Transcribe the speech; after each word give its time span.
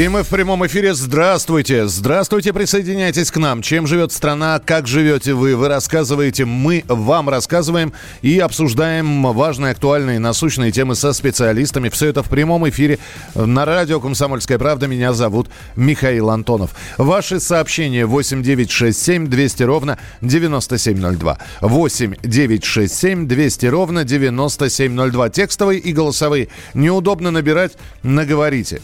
И 0.00 0.08
мы 0.08 0.22
в 0.22 0.28
прямом 0.28 0.66
эфире. 0.66 0.94
Здравствуйте. 0.94 1.86
Здравствуйте, 1.86 2.54
присоединяйтесь 2.54 3.30
к 3.30 3.36
нам. 3.36 3.60
Чем 3.60 3.86
живет 3.86 4.12
страна, 4.12 4.58
как 4.58 4.86
живете 4.86 5.34
вы? 5.34 5.54
Вы 5.54 5.68
рассказываете, 5.68 6.46
мы 6.46 6.84
вам 6.88 7.28
рассказываем 7.28 7.92
и 8.22 8.38
обсуждаем 8.38 9.30
важные, 9.34 9.72
актуальные, 9.72 10.18
насущные 10.18 10.72
темы 10.72 10.94
со 10.94 11.12
специалистами. 11.12 11.90
Все 11.90 12.06
это 12.06 12.22
в 12.22 12.30
прямом 12.30 12.66
эфире 12.70 12.98
на 13.34 13.66
радио 13.66 14.00
«Комсомольская 14.00 14.58
правда». 14.58 14.86
Меня 14.86 15.12
зовут 15.12 15.50
Михаил 15.76 16.30
Антонов. 16.30 16.74
Ваши 16.96 17.38
сообщения 17.38 18.06
8 18.06 18.42
9 18.42 18.70
6 18.70 18.98
7 18.98 19.26
200 19.26 19.62
ровно 19.64 19.98
9702. 20.22 21.38
8 21.60 22.14
9 22.22 22.64
6 22.64 22.94
7 22.94 23.28
200 23.28 23.66
ровно 23.66 24.04
9702. 24.04 25.28
Текстовые 25.28 25.78
и 25.78 25.92
голосовые. 25.92 26.48
Неудобно 26.72 27.30
набирать, 27.30 27.72
наговорите. 28.02 28.80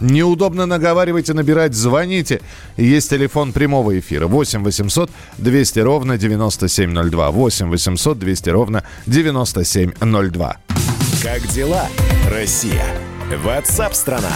Неудобно 0.00 0.66
наговаривать 0.66 1.28
и 1.28 1.32
набирать, 1.32 1.74
звоните. 1.74 2.40
Есть 2.76 3.10
телефон 3.10 3.52
прямого 3.52 3.98
эфира 3.98 4.26
8 4.26 4.62
800 4.62 5.10
200 5.38 5.78
ровно 5.80 6.18
9702. 6.18 7.30
8 7.30 7.68
800 7.68 8.18
200 8.18 8.50
ровно 8.50 8.84
9702. 9.06 10.56
Как 11.22 11.46
дела, 11.48 11.86
Россия? 12.30 12.84
Ватсап-страна! 13.44 14.32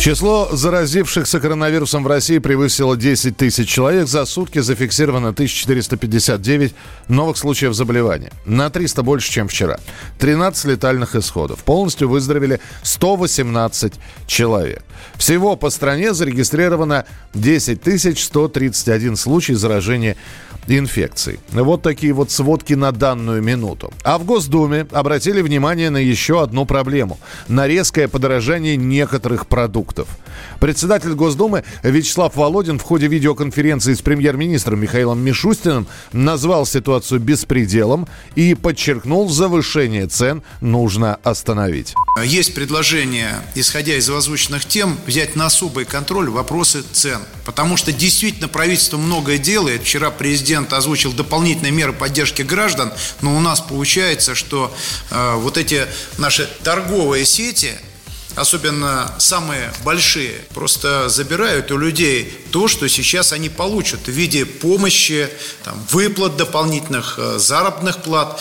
Число 0.00 0.50
заразившихся 0.52 1.40
коронавирусом 1.40 2.04
в 2.04 2.06
России 2.06 2.38
превысило 2.38 2.94
10 2.94 3.36
тысяч 3.36 3.68
человек. 3.68 4.06
За 4.06 4.26
сутки 4.26 4.58
зафиксировано 4.58 5.28
1459 5.28 6.74
новых 7.08 7.38
случаев 7.38 7.72
заболевания. 7.74 8.30
На 8.44 8.68
300 8.68 9.02
больше, 9.02 9.32
чем 9.32 9.48
вчера. 9.48 9.78
13 10.18 10.66
летальных 10.66 11.14
исходов. 11.14 11.64
Полностью 11.64 12.10
выздоровели 12.10 12.60
118 12.82 13.94
человек. 14.26 14.84
Всего 15.16 15.56
по 15.56 15.70
стране 15.70 16.12
зарегистрировано 16.12 17.06
10 17.32 18.18
131 18.18 19.16
случай 19.16 19.54
заражения 19.54 20.16
инфекцией. 20.66 21.38
Вот 21.52 21.82
такие 21.82 22.12
вот 22.12 22.30
сводки 22.30 22.74
на 22.74 22.92
данную 22.92 23.42
минуту. 23.42 23.92
А 24.02 24.18
в 24.18 24.24
Госдуме 24.24 24.86
обратили 24.92 25.40
внимание 25.42 25.90
на 25.90 25.98
еще 25.98 26.42
одну 26.42 26.64
проблему. 26.66 27.18
На 27.48 27.66
резкое 27.66 28.08
подорожание 28.08 28.76
некоторых 28.76 29.46
продуктов. 29.46 30.08
Председатель 30.60 31.14
Госдумы 31.14 31.64
Вячеслав 31.82 32.34
Володин 32.36 32.78
в 32.78 32.82
ходе 32.82 33.06
видеоконференции 33.06 33.94
с 33.94 34.02
премьер-министром 34.02 34.80
Михаилом 34.80 35.20
Мишустиным 35.20 35.86
назвал 36.12 36.66
ситуацию 36.66 37.20
беспределом 37.20 38.06
и 38.34 38.54
подчеркнул, 38.54 39.28
завышение 39.28 40.06
цен 40.06 40.42
нужно 40.60 41.16
остановить. 41.22 41.94
Есть 42.24 42.54
предложение, 42.54 43.34
исходя 43.54 43.96
из 43.96 44.08
озвученных 44.08 44.64
тем, 44.64 44.96
взять 45.06 45.36
на 45.36 45.46
особый 45.46 45.84
контроль 45.84 46.30
вопросы 46.30 46.82
цен. 46.92 47.18
Потому 47.44 47.76
что 47.76 47.92
действительно 47.92 48.48
правительство 48.48 48.96
многое 48.96 49.38
делает. 49.38 49.82
Вчера 49.82 50.10
президент 50.10 50.53
озвучил 50.56 51.12
дополнительные 51.12 51.72
меры 51.72 51.92
поддержки 51.92 52.42
граждан, 52.42 52.92
но 53.20 53.36
у 53.36 53.40
нас 53.40 53.60
получается, 53.60 54.34
что 54.34 54.74
э, 55.10 55.34
вот 55.36 55.58
эти 55.58 55.86
наши 56.18 56.48
торговые 56.62 57.24
сети, 57.24 57.72
особенно 58.36 59.14
самые 59.18 59.72
большие, 59.84 60.32
просто 60.54 61.08
забирают 61.08 61.70
у 61.70 61.76
людей 61.76 62.32
то, 62.50 62.68
что 62.68 62.88
сейчас 62.88 63.32
они 63.32 63.48
получат 63.48 64.06
в 64.06 64.10
виде 64.10 64.44
помощи, 64.44 65.28
там, 65.64 65.84
выплат 65.90 66.36
дополнительных, 66.36 67.14
э, 67.18 67.38
заработных 67.38 68.02
плат. 68.02 68.40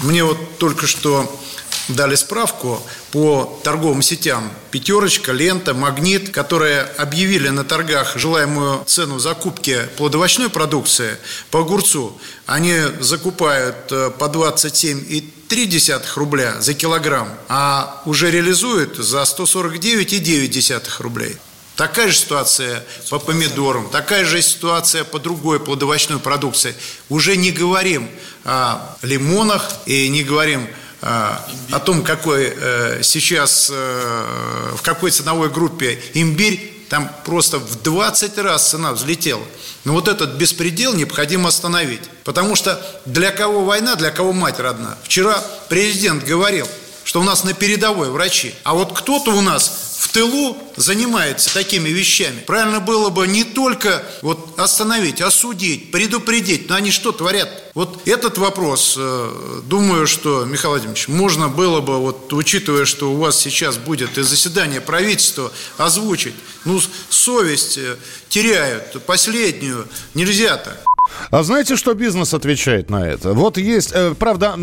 Мне 0.00 0.24
вот 0.24 0.58
только 0.58 0.86
что 0.86 1.40
дали 1.88 2.14
справку 2.14 2.82
по 3.10 3.60
торговым 3.64 4.02
сетям 4.02 4.50
«Пятерочка», 4.70 5.32
«Лента», 5.32 5.72
«Магнит», 5.72 6.30
которые 6.30 6.82
объявили 6.82 7.48
на 7.48 7.64
торгах 7.64 8.16
желаемую 8.16 8.84
цену 8.86 9.18
закупки 9.18 9.88
плодовочной 9.96 10.50
продукции 10.50 11.16
по 11.50 11.60
огурцу. 11.60 12.18
Они 12.46 12.76
закупают 13.00 13.90
э, 13.90 14.10
по 14.10 14.24
27,3 14.24 16.02
рубля 16.16 16.60
за 16.60 16.74
килограмм, 16.74 17.28
а 17.48 18.02
уже 18.04 18.30
реализуют 18.30 18.96
за 18.96 19.22
149,9 19.22 20.82
рублей. 20.98 21.36
Такая 21.76 22.08
же 22.08 22.16
ситуация 22.16 22.84
по 23.08 23.20
помидорам, 23.20 23.88
такая 23.88 24.24
же 24.24 24.42
ситуация 24.42 25.04
по 25.04 25.20
другой 25.20 25.60
плодовочной 25.60 26.18
продукции. 26.18 26.74
Уже 27.08 27.36
не 27.36 27.52
говорим 27.52 28.10
о 28.44 28.96
лимонах 29.02 29.64
и 29.86 30.08
не 30.08 30.24
говорим 30.24 30.66
а, 30.66 30.87
о 31.00 31.78
том, 31.84 32.02
какой 32.02 32.52
э, 32.56 33.02
сейчас, 33.02 33.70
э, 33.72 34.74
в 34.76 34.82
какой 34.82 35.10
ценовой 35.12 35.48
группе 35.48 36.00
имбирь, 36.14 36.74
там 36.88 37.10
просто 37.24 37.58
в 37.58 37.82
20 37.82 38.38
раз 38.38 38.70
цена 38.70 38.92
взлетела. 38.92 39.42
Но 39.84 39.92
вот 39.92 40.08
этот 40.08 40.34
беспредел 40.34 40.94
необходимо 40.94 41.48
остановить. 41.48 42.02
Потому 42.24 42.56
что 42.56 42.80
для 43.04 43.30
кого 43.30 43.64
война, 43.64 43.94
для 43.94 44.10
кого 44.10 44.32
мать 44.32 44.58
родна. 44.58 44.96
Вчера 45.04 45.42
президент 45.68 46.24
говорил, 46.24 46.66
что 47.04 47.20
у 47.20 47.24
нас 47.24 47.44
на 47.44 47.54
передовой 47.54 48.10
врачи. 48.10 48.54
А 48.64 48.74
вот 48.74 48.92
кто-то 48.98 49.30
у 49.32 49.40
нас 49.40 49.87
тылу 50.08 50.56
занимается 50.76 51.52
такими 51.52 51.88
вещами. 51.88 52.40
Правильно 52.46 52.80
было 52.80 53.10
бы 53.10 53.26
не 53.26 53.44
только 53.44 54.04
вот 54.22 54.58
остановить, 54.58 55.20
осудить, 55.20 55.90
предупредить, 55.90 56.68
но 56.68 56.76
они 56.76 56.90
что 56.90 57.12
творят? 57.12 57.48
Вот 57.74 58.08
этот 58.08 58.38
вопрос, 58.38 58.96
э, 58.98 59.60
думаю, 59.64 60.06
что, 60.06 60.44
Михаил 60.44 60.70
Владимирович, 60.70 61.06
можно 61.06 61.48
было 61.48 61.80
бы, 61.80 61.98
вот, 61.98 62.32
учитывая, 62.32 62.84
что 62.86 63.12
у 63.12 63.16
вас 63.16 63.38
сейчас 63.38 63.76
будет 63.76 64.18
и 64.18 64.22
заседание 64.22 64.80
правительства, 64.80 65.52
озвучить. 65.76 66.34
Ну, 66.64 66.80
совесть 67.08 67.78
э, 67.78 67.96
теряют, 68.28 69.04
последнюю, 69.06 69.86
нельзя 70.14 70.56
так. 70.56 70.87
А 71.30 71.42
знаете, 71.42 71.76
что 71.76 71.94
бизнес 71.94 72.34
отвечает 72.34 72.90
на 72.90 73.06
это? 73.06 73.32
Вот 73.32 73.58
есть, 73.58 73.92
э, 73.94 74.14
правда, 74.18 74.56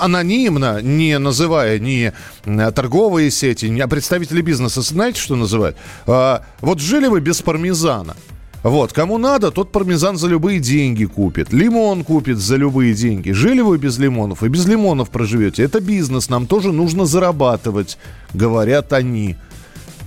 анонимно, 0.00 0.80
не 0.82 1.18
называя 1.18 1.78
ни 1.78 2.12
торговые 2.44 3.30
сети, 3.30 3.66
ни 3.66 3.82
представители 3.88 4.40
бизнеса, 4.42 4.82
знаете, 4.82 5.20
что 5.20 5.36
называют? 5.36 5.76
А, 6.06 6.44
вот 6.60 6.80
жили 6.80 7.06
вы 7.06 7.20
без 7.20 7.42
пармезана. 7.42 8.16
Вот, 8.62 8.92
кому 8.92 9.16
надо, 9.16 9.50
тот 9.50 9.72
пармезан 9.72 10.18
за 10.18 10.28
любые 10.28 10.60
деньги 10.60 11.06
купит. 11.06 11.52
Лимон 11.52 12.04
купит 12.04 12.38
за 12.38 12.56
любые 12.56 12.92
деньги. 12.92 13.30
Жили 13.30 13.62
вы 13.62 13.78
без 13.78 13.98
лимонов 13.98 14.42
и 14.42 14.48
без 14.48 14.66
лимонов 14.66 15.08
проживете. 15.08 15.62
Это 15.62 15.80
бизнес, 15.80 16.28
нам 16.28 16.46
тоже 16.46 16.70
нужно 16.70 17.06
зарабатывать, 17.06 17.96
говорят 18.34 18.92
они. 18.92 19.36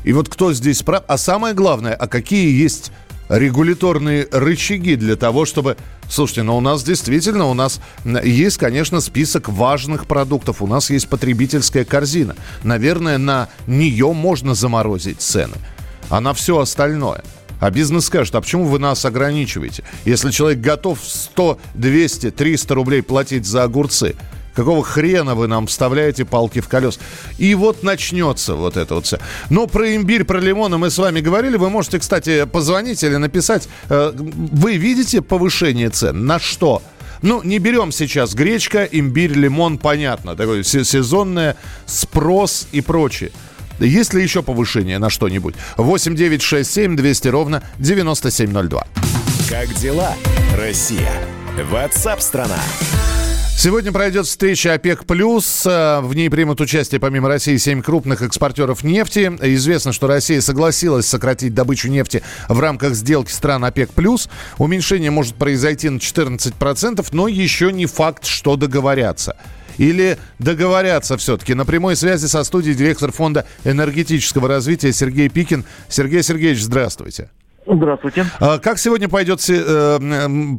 И 0.04 0.14
вот 0.14 0.30
кто 0.30 0.54
здесь 0.54 0.84
прав? 0.84 1.04
А 1.08 1.18
самое 1.18 1.56
главное, 1.56 1.94
а 1.94 2.08
какие 2.08 2.62
есть 2.62 2.92
регуляторные 3.30 4.28
рычаги 4.32 4.96
для 4.96 5.16
того, 5.16 5.46
чтобы... 5.46 5.78
Слушайте, 6.10 6.44
но 6.44 6.58
у 6.58 6.62
нас 6.62 6.84
действительно, 6.84 7.46
у 7.46 7.54
нас 7.54 7.80
есть, 8.06 8.58
конечно, 8.58 9.00
список 9.02 9.50
важных 9.50 10.06
продуктов. 10.06 10.62
У 10.62 10.68
нас 10.68 10.90
есть 10.90 11.08
потребительская 11.08 11.86
корзина. 11.86 12.36
Наверное, 12.64 13.18
на 13.18 13.50
нее 13.68 14.14
можно 14.14 14.54
заморозить 14.54 15.22
цены. 15.22 15.56
А 16.10 16.20
на 16.20 16.34
все 16.34 16.60
остальное... 16.60 17.24
А 17.60 17.72
бизнес 17.72 18.08
скажет, 18.08 18.36
а 18.36 18.42
почему 18.42 18.66
вы 18.66 18.78
нас 18.78 19.06
ограничиваете? 19.06 19.86
Если 20.04 20.32
человек 20.32 20.60
готов 20.60 21.00
100, 21.02 21.60
200, 21.76 22.32
300 22.32 22.76
рублей 22.76 23.02
платить 23.02 23.46
за 23.46 23.64
огурцы, 23.64 24.16
Какого 24.56 24.84
хрена 24.84 25.36
вы 25.36 25.48
нам 25.48 25.68
вставляете 25.68 26.26
палки 26.26 26.62
в 26.62 26.68
колес? 26.68 27.00
И 27.38 27.56
вот 27.56 27.84
начнется 27.84 28.56
вот 28.56 28.78
это 28.78 28.96
вот 28.96 29.06
все. 29.06 29.20
Но 29.50 29.68
про 29.68 29.96
имбирь, 29.96 30.24
про 30.24 30.40
лимоны 30.40 30.78
мы 30.78 30.90
с 30.90 30.98
вами 30.98 31.22
говорили. 31.22 31.58
Вы 31.58 31.70
можете, 31.70 32.00
кстати, 32.00 32.46
позвонить 32.46 33.04
или 33.04 33.16
написать. 33.16 33.68
Э, 33.90 34.12
вы 34.16 34.78
видите 34.78 35.22
повышение 35.22 35.90
цен? 35.90 36.26
На 36.26 36.40
что? 36.40 36.82
Ну, 37.24 37.42
не 37.42 37.58
берем 37.58 37.92
сейчас 37.92 38.36
гречка, 38.36 38.84
имбирь, 38.84 39.32
лимон, 39.32 39.78
понятно. 39.78 40.36
Такое 40.36 40.64
сезонное, 40.64 41.56
спрос 41.86 42.68
и 42.74 42.82
прочее. 42.82 43.32
Есть 43.80 44.14
ли 44.14 44.22
еще 44.22 44.44
повышение 44.44 45.00
на 45.00 45.10
что-нибудь? 45.10 45.56
8 45.78 46.16
9 46.16 46.42
6 46.42 46.72
7 46.72 46.96
200 46.96 47.28
ровно 47.30 47.64
9702. 47.80 48.86
Как 49.50 49.74
дела, 49.76 50.16
Россия? 50.58 51.12
Ватсап-страна! 51.72 52.60
Сегодня 53.56 53.94
пройдет 53.94 54.26
встреча 54.26 54.74
ОПЕК+. 54.74 55.06
плюс. 55.06 55.66
Э, 55.66 56.02
в 56.02 56.14
ней 56.16 56.30
примут 56.30 56.60
участие 56.60 57.00
помимо 57.00 57.30
России 57.30 57.56
семь 57.56 57.82
крупных 57.82 58.22
экспортеров 58.22 58.84
нефти. 58.84 59.32
Известно, 59.42 59.94
что 59.94 60.08
Россия 60.08 60.42
согласилась 60.42 61.06
сократить 61.06 61.54
добычу 61.54 61.88
нефти 61.88 62.24
в 62.50 62.60
рамках 62.60 62.94
сделки 62.94 63.32
стран 63.32 63.64
ОПЕК+. 63.64 63.92
плюс. 63.92 64.28
Умещение 64.58 65.12
может 65.12 65.36
произойти 65.36 65.88
на 65.90 66.00
14%, 66.00 67.08
но 67.14 67.30
еще 67.30 67.72
не 67.72 67.86
факт, 67.86 68.26
что 68.26 68.58
договорятся. 68.58 69.38
Или 69.78 70.18
договорятся 70.40 71.16
все-таки. 71.18 71.54
На 71.54 71.64
прямой 71.64 71.96
связи 71.96 72.26
со 72.26 72.44
студией 72.44 72.76
директор 72.76 73.14
фонда 73.14 73.46
энергетического 73.64 74.50
развития 74.50 74.92
Сергей 74.92 75.30
Пикин. 75.30 75.64
Сергей 75.88 76.22
Сергеевич, 76.22 76.62
здравствуйте. 76.64 77.30
Здравствуйте. 77.66 78.26
А 78.40 78.60
как 78.60 78.78
сегодня 78.78 79.08
пойдет, 79.08 79.40
э, 79.50 80.00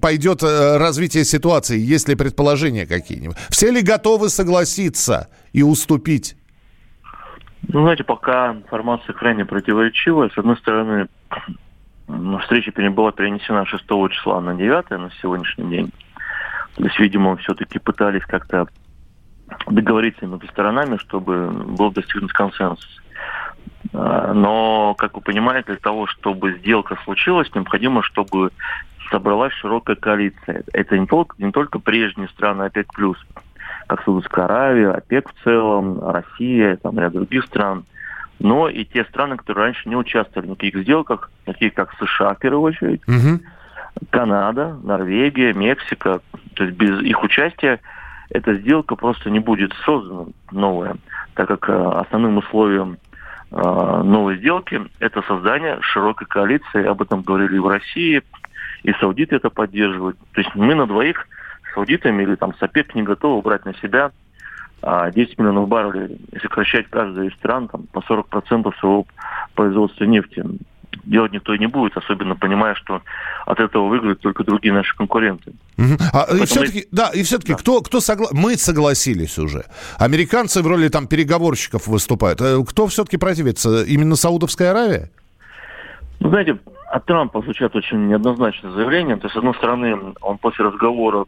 пойдет 0.01 0.43
э, 0.43 0.79
развитие 0.79 1.25
ситуации, 1.25 1.79
есть 1.79 2.09
ли 2.09 2.15
предположения 2.15 2.87
какие-нибудь? 2.87 3.37
Все 3.51 3.71
ли 3.71 3.83
готовы 3.83 4.29
согласиться 4.29 5.29
и 5.53 5.62
уступить? 5.62 6.37
Ну, 7.69 7.83
знаете, 7.83 8.05
пока 8.05 8.53
информация 8.53 9.12
крайне 9.15 9.45
противоречивая. 9.45 10.31
С 10.31 10.39
одной 10.39 10.56
стороны, 10.59 11.09
встреча 12.43 12.73
была 12.91 13.12
перенесена 13.12 13.67
6 13.67 13.85
числа 14.11 14.41
на 14.41 14.55
9 14.55 14.91
на 14.91 15.11
сегодняшний 15.21 15.69
день. 15.71 15.93
То 16.77 16.85
есть, 16.85 16.99
видимо, 16.99 17.37
все-таки 17.37 17.79
пытались 17.79 18.25
как-то 18.27 18.67
договориться 19.67 20.27
между 20.27 20.47
сторонами, 20.49 20.97
чтобы 20.99 21.49
был 21.49 21.91
достигнут 21.93 22.33
консенсус. 22.33 23.01
А, 23.94 24.32
но, 24.35 24.94
как 24.99 25.14
вы 25.14 25.20
понимаете, 25.20 25.69
для 25.69 25.76
того, 25.76 26.06
чтобы 26.06 26.58
сделка 26.58 26.99
случилась, 27.05 27.50
необходимо, 27.55 28.02
чтобы 28.02 28.50
собралась 29.11 29.52
широкая 29.55 29.96
коалиция. 29.96 30.64
Это 30.73 30.99
не 30.99 31.06
только, 31.06 31.37
не 31.38 31.52
только 31.52 31.79
прежние 31.79 32.29
страны 32.29 32.64
ОПЕК+, 32.64 32.88
как 33.87 34.02
Саудовская 34.02 34.46
Аравия, 34.46 34.91
ОПЕК 34.91 35.31
в 35.31 35.44
целом, 35.44 36.00
Россия, 36.02 36.76
там, 36.76 36.99
ряд 36.99 37.12
других 37.12 37.44
стран, 37.44 37.85
но 38.41 38.69
и 38.69 38.85
те 38.85 39.05
страны, 39.05 39.37
которые 39.37 39.67
раньше 39.67 39.88
не 39.88 39.96
участвовали 39.96 40.50
в 40.50 40.56
таких 40.56 40.82
сделках, 40.82 41.31
такие 41.44 41.70
как 41.70 41.94
США, 41.94 42.35
в 42.35 42.38
первую 42.38 42.62
очередь, 42.62 43.02
угу. 43.06 43.41
Канада, 44.11 44.76
Норвегия, 44.82 45.52
Мексика. 45.52 46.20
То 46.55 46.64
есть 46.64 46.76
без 46.76 47.00
их 47.02 47.23
участия 47.23 47.81
эта 48.31 48.55
сделка 48.55 48.96
просто 48.96 49.31
не 49.31 49.38
будет 49.38 49.73
создана 49.85 50.26
новая, 50.50 50.96
так 51.35 51.46
как 51.46 51.69
э, 51.69 51.73
основным 51.73 52.38
условием 52.38 52.96
новой 53.55 54.39
сделки 54.39 54.81
это 54.99 55.23
создание 55.23 55.79
широкой 55.81 56.27
коалиции. 56.27 56.85
Об 56.85 57.03
этом 57.03 57.23
говорили 57.23 57.56
и 57.56 57.61
в 57.61 57.69
России, 57.69 58.23
и 58.83 58.93
саудиты 58.95 59.37
это 59.37 59.51
поддерживают. 59.51 60.19
То 60.33 60.41
есть 60.41 60.55
мы 60.55 60.75
на 60.75 60.87
двоих 60.87 61.27
с 61.71 61.75
саудитами 61.75 62.23
или 62.23 62.35
там 62.35 62.55
с 62.55 62.95
не 62.95 63.03
готовы 63.03 63.43
брать 63.43 63.65
на 63.65 63.75
себя 63.75 64.11
10 64.83 64.83
а, 64.83 65.11
миллионов 65.43 65.69
баррелей 65.69 66.21
сокращать 66.43 66.87
каждая 66.91 67.29
из 67.29 67.35
стран 67.35 67.69
там, 67.69 67.85
по 67.93 68.01
40% 68.01 68.75
своего 68.79 69.06
производства 69.55 70.05
нефти. 70.05 70.45
Делать 71.05 71.32
никто 71.32 71.55
и 71.55 71.58
не 71.58 71.67
будет, 71.67 71.96
особенно 71.96 72.37
понимая, 72.37 72.75
что 72.75 73.02
от 73.46 73.61
этого 73.61 73.88
выиграют 73.88 74.20
только 74.20 74.44
другие 74.44 74.73
наши 74.73 74.96
конкуренты. 74.96 75.52
Угу. 75.79 75.96
А, 76.12 76.26
и 76.37 76.44
все-таки, 76.46 76.87
мы... 76.91 76.96
да, 76.96 77.11
и 77.14 77.23
все-таки, 77.23 77.52
да. 77.52 77.58
кто, 77.58 77.81
кто 77.82 78.00
согла... 78.00 78.29
мы 78.32 78.56
согласились 78.56 79.38
уже. 79.38 79.64
Американцы 79.99 80.62
в 80.62 80.67
роли 80.67 80.88
там 80.88 81.06
переговорщиков 81.06 81.87
выступают. 81.87 82.41
Э, 82.41 82.62
кто 82.69 82.87
все-таки 82.87 83.17
противится? 83.17 83.85
Именно 83.85 84.17
Саудовская 84.17 84.70
Аравия? 84.70 85.11
Ну, 86.20 86.31
знаете, 86.31 86.58
от 86.91 87.05
Трампа 87.06 87.43
звучат 87.43 87.75
очень 87.76 88.08
неоднозначные 88.08 88.73
заявления. 88.73 89.17
То 89.17 89.26
есть, 89.26 89.35
с 89.35 89.38
одной 89.38 89.55
стороны, 89.55 90.14
он 90.20 90.38
после 90.38 90.64
разговора 90.64 91.26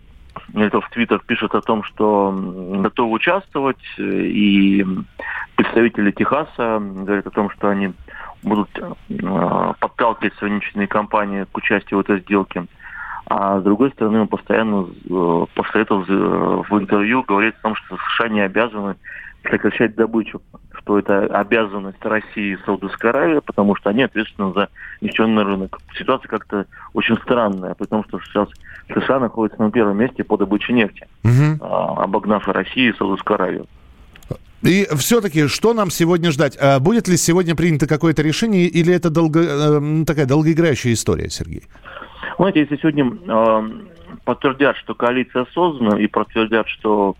это 0.54 0.80
в 0.80 0.88
Твиттер 0.90 1.20
пишет 1.26 1.54
о 1.54 1.60
том, 1.60 1.82
что 1.82 2.32
готовы 2.32 3.12
участвовать, 3.12 3.82
и 3.98 4.84
представители 5.56 6.10
Техаса 6.10 6.78
говорят 6.78 7.26
о 7.26 7.30
том, 7.30 7.50
что 7.50 7.68
они 7.68 7.92
будут 8.46 8.70
э, 8.78 9.72
подталкивать 9.80 10.34
союзничные 10.38 10.86
компании 10.86 11.44
к 11.50 11.56
участию 11.56 11.98
в 11.98 12.02
этой 12.02 12.20
сделке. 12.20 12.66
А 13.26 13.58
с 13.58 13.62
другой 13.64 13.90
стороны, 13.90 14.20
он 14.20 14.28
постоянно 14.28 14.86
э, 14.86 15.46
после 15.54 15.82
этого 15.82 16.02
в 16.62 16.78
интервью 16.78 17.24
говорит 17.24 17.56
о 17.58 17.62
том, 17.62 17.74
что 17.74 17.96
США 17.96 18.28
не 18.28 18.40
обязаны 18.40 18.96
сокращать 19.42 19.94
добычу, 19.94 20.40
что 20.78 20.98
это 20.98 21.26
обязанность 21.26 22.04
России 22.04 22.54
и 22.54 22.58
Саудовской 22.64 23.10
Аравии, 23.10 23.40
потому 23.40 23.74
что 23.76 23.90
они 23.90 24.02
ответственны 24.02 24.52
за 24.52 24.68
нефтяной 25.00 25.44
рынок. 25.44 25.78
Ситуация 25.98 26.28
как-то 26.28 26.66
очень 26.94 27.16
странная, 27.18 27.74
потому 27.74 28.04
что 28.04 28.18
сейчас 28.20 28.48
США 28.92 29.20
находится 29.20 29.62
на 29.62 29.70
первом 29.70 29.98
месте 29.98 30.24
по 30.24 30.36
добыче 30.36 30.72
нефти, 30.72 31.06
угу. 31.24 31.64
обогнав 31.64 32.48
и 32.48 32.52
Россию, 32.52 32.94
и 32.94 32.96
Саудовскую 32.96 33.36
Аравию. 33.36 33.66
И 34.62 34.86
все-таки, 34.96 35.48
что 35.48 35.74
нам 35.74 35.90
сегодня 35.90 36.30
ждать? 36.30 36.56
А 36.60 36.80
будет 36.80 37.08
ли 37.08 37.16
сегодня 37.16 37.54
принято 37.54 37.86
какое-то 37.86 38.22
решение, 38.22 38.66
или 38.66 38.92
это 38.92 39.10
долго, 39.10 39.40
э, 39.40 40.04
такая 40.06 40.26
долгоиграющая 40.26 40.92
история, 40.92 41.28
Сергей? 41.30 41.64
Знаете, 42.38 42.60
если 42.60 42.76
сегодня 42.76 43.12
э, 43.26 43.70
подтвердят, 44.24 44.76
что 44.76 44.94
коалиция 44.94 45.46
создана, 45.54 45.98
и 45.98 46.06
подтвердят, 46.06 46.68
что 46.68 47.16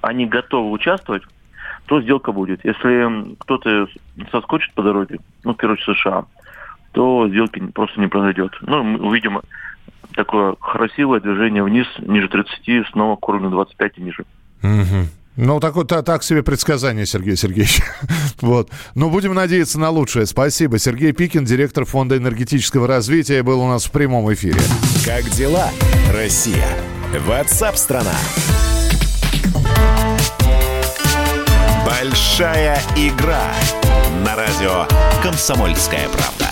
они 0.00 0.26
готовы 0.26 0.70
участвовать, 0.70 1.22
то 1.86 2.00
сделка 2.00 2.32
будет. 2.32 2.64
Если 2.64 3.34
кто-то 3.38 3.88
соскочит 4.30 4.72
по 4.74 4.82
дороге, 4.82 5.18
ну, 5.44 5.54
короче, 5.54 5.94
США, 5.94 6.24
то 6.92 7.28
сделки 7.28 7.58
просто 7.74 8.00
не 8.00 8.06
произойдет. 8.06 8.52
Ну, 8.60 8.82
мы 8.82 8.98
увидим 9.00 9.40
такое 10.14 10.54
красивое 10.54 11.20
движение 11.20 11.62
вниз, 11.62 11.86
ниже 11.98 12.28
30, 12.28 12.88
снова 12.92 13.16
к 13.16 13.28
уровню 13.28 13.50
25 13.50 13.98
и 13.98 14.02
ниже. 14.02 14.24
Угу. 14.62 15.08
Ну, 15.36 15.60
так, 15.60 15.74
так, 15.86 16.04
так 16.04 16.22
себе 16.22 16.42
предсказание, 16.42 17.06
Сергей 17.06 17.36
Сергеевич. 17.36 17.80
вот. 18.40 18.70
Но 18.94 19.08
будем 19.08 19.34
надеяться 19.34 19.78
на 19.78 19.90
лучшее. 19.90 20.26
Спасибо. 20.26 20.78
Сергей 20.78 21.12
Пикин, 21.12 21.44
директор 21.44 21.84
Фонда 21.86 22.18
энергетического 22.18 22.86
развития, 22.86 23.42
был 23.42 23.60
у 23.60 23.68
нас 23.68 23.84
в 23.84 23.90
прямом 23.90 24.32
эфире. 24.34 24.60
Как 25.04 25.28
дела, 25.30 25.70
Россия? 26.12 26.68
Ватсап-страна! 27.26 28.14
Большая 31.86 32.80
игра 32.96 33.54
на 34.24 34.36
радио 34.36 34.86
«Комсомольская 35.22 36.08
правда». 36.08 36.51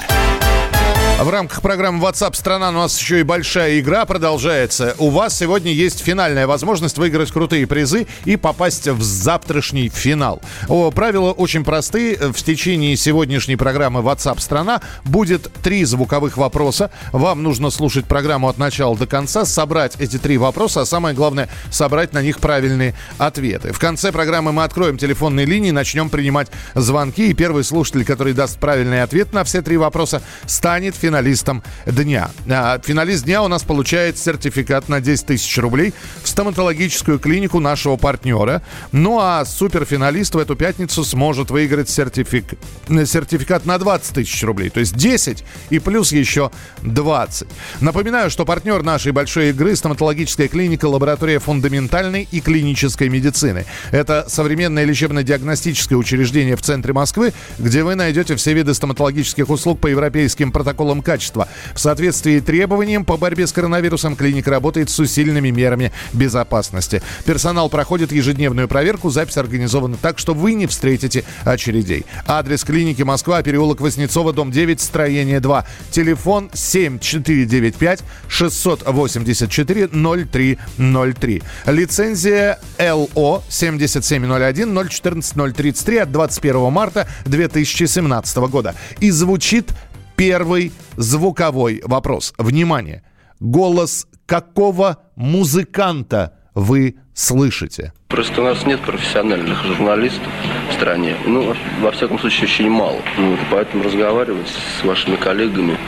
В 1.20 1.28
рамках 1.28 1.60
программы 1.60 2.02
WhatsApp 2.02 2.34
страна 2.34 2.70
у 2.70 2.72
нас 2.72 2.98
еще 2.98 3.20
и 3.20 3.24
большая 3.24 3.78
игра 3.78 4.06
продолжается. 4.06 4.94
У 4.96 5.10
вас 5.10 5.36
сегодня 5.36 5.70
есть 5.70 6.00
финальная 6.00 6.46
возможность 6.46 6.96
выиграть 6.96 7.30
крутые 7.30 7.66
призы 7.66 8.06
и 8.24 8.36
попасть 8.36 8.88
в 8.88 9.02
завтрашний 9.02 9.90
финал. 9.90 10.40
О, 10.66 10.90
правила 10.90 11.32
очень 11.32 11.62
простые. 11.62 12.16
В 12.16 12.42
течение 12.42 12.96
сегодняшней 12.96 13.56
программы 13.56 14.00
WhatsApp 14.00 14.40
страна 14.40 14.80
будет 15.04 15.52
три 15.62 15.84
звуковых 15.84 16.38
вопроса. 16.38 16.90
Вам 17.12 17.42
нужно 17.42 17.68
слушать 17.68 18.06
программу 18.06 18.48
от 18.48 18.56
начала 18.56 18.96
до 18.96 19.06
конца, 19.06 19.44
собрать 19.44 19.96
эти 19.98 20.16
три 20.16 20.38
вопроса, 20.38 20.80
а 20.80 20.86
самое 20.86 21.14
главное 21.14 21.50
собрать 21.70 22.14
на 22.14 22.22
них 22.22 22.38
правильные 22.38 22.94
ответы. 23.18 23.74
В 23.74 23.78
конце 23.78 24.10
программы 24.10 24.52
мы 24.52 24.64
откроем 24.64 24.96
телефонные 24.96 25.44
линии, 25.44 25.70
начнем 25.70 26.08
принимать 26.08 26.48
звонки, 26.74 27.28
и 27.28 27.34
первый 27.34 27.62
слушатель, 27.62 28.06
который 28.06 28.32
даст 28.32 28.58
правильный 28.58 29.02
ответ 29.02 29.34
на 29.34 29.44
все 29.44 29.60
три 29.60 29.76
вопроса, 29.76 30.22
станет 30.46 30.94
финалистом 30.94 31.09
финалистом 31.10 31.64
дня. 31.86 32.30
А, 32.48 32.78
финалист 32.78 33.24
дня 33.24 33.42
у 33.42 33.48
нас 33.48 33.64
получает 33.64 34.16
сертификат 34.16 34.88
на 34.88 35.00
10 35.00 35.26
тысяч 35.26 35.58
рублей 35.58 35.92
в 36.22 36.28
стоматологическую 36.28 37.18
клинику 37.18 37.58
нашего 37.58 37.96
партнера. 37.96 38.62
Ну 38.92 39.18
а 39.20 39.44
суперфиналист 39.44 40.36
в 40.36 40.38
эту 40.38 40.54
пятницу 40.54 41.02
сможет 41.02 41.50
выиграть 41.50 41.90
сертифик... 41.90 42.44
сертификат 42.88 43.66
на 43.66 43.78
20 43.78 44.14
тысяч 44.14 44.40
рублей. 44.44 44.70
То 44.70 44.78
есть 44.78 44.94
10 44.94 45.44
и 45.70 45.80
плюс 45.80 46.12
еще 46.12 46.52
20. 46.82 47.48
Напоминаю, 47.80 48.30
что 48.30 48.44
партнер 48.44 48.84
нашей 48.84 49.10
большой 49.10 49.50
игры 49.50 49.74
стоматологическая 49.74 50.46
клиника 50.46 50.84
лаборатория 50.84 51.40
фундаментальной 51.40 52.28
и 52.30 52.40
клинической 52.40 53.08
медицины. 53.08 53.66
Это 53.90 54.26
современное 54.28 54.84
лечебно-диагностическое 54.84 55.98
учреждение 55.98 56.54
в 56.54 56.62
центре 56.62 56.92
Москвы, 56.92 57.32
где 57.58 57.82
вы 57.82 57.96
найдете 57.96 58.36
все 58.36 58.52
виды 58.52 58.74
стоматологических 58.74 59.50
услуг 59.50 59.80
по 59.80 59.88
европейским 59.88 60.52
протоколам 60.52 60.99
контролем 61.00 61.10
качества. 61.10 61.48
В 61.74 61.80
соответствии 61.80 62.38
с 62.38 62.42
требованиям 62.44 63.04
по 63.04 63.16
борьбе 63.16 63.46
с 63.46 63.52
коронавирусом 63.52 64.14
клиника 64.14 64.50
работает 64.50 64.90
с 64.90 64.98
усиленными 64.98 65.50
мерами 65.50 65.92
безопасности. 66.12 67.02
Персонал 67.24 67.68
проходит 67.68 68.12
ежедневную 68.12 68.68
проверку, 68.68 69.10
запись 69.10 69.36
организована 69.36 69.96
так, 69.96 70.18
что 70.18 70.34
вы 70.34 70.54
не 70.54 70.66
встретите 70.66 71.24
очередей. 71.44 72.04
Адрес 72.26 72.62
клиники 72.62 73.02
Москва, 73.02 73.42
переулок 73.42 73.80
Воснецова, 73.80 74.32
дом 74.32 74.52
9, 74.52 74.80
строение 74.80 75.40
2. 75.40 75.66
Телефон 75.90 76.50
7495 76.54 78.00
684 78.28 79.88
0303. 79.88 81.42
Лицензия 81.66 82.58
ЛО 82.78 83.42
7701 83.48 84.88
014 84.88 85.54
033 85.56 85.98
от 85.98 86.12
21 86.12 86.72
марта 86.72 87.08
2017 87.26 88.36
года. 88.36 88.74
И 89.00 89.10
звучит 89.10 89.72
Первый 90.20 90.70
звуковой 90.98 91.80
вопрос. 91.82 92.34
Внимание! 92.36 93.02
Голос 93.40 94.06
какого 94.26 94.98
музыканта 95.16 96.36
вы 96.54 96.96
слышите? 97.14 97.94
Просто 98.08 98.42
у 98.42 98.44
нас 98.44 98.66
нет 98.66 98.82
профессиональных 98.82 99.64
журналистов 99.64 100.30
в 100.68 100.74
стране. 100.74 101.16
Ну, 101.24 101.56
во 101.80 101.90
всяком 101.92 102.18
случае, 102.18 102.50
очень 102.50 102.68
мало. 102.68 102.98
Ну, 103.16 103.34
поэтому 103.50 103.82
разговаривать 103.82 104.48
с 104.48 104.84
вашими 104.84 105.16
коллегами 105.16 105.78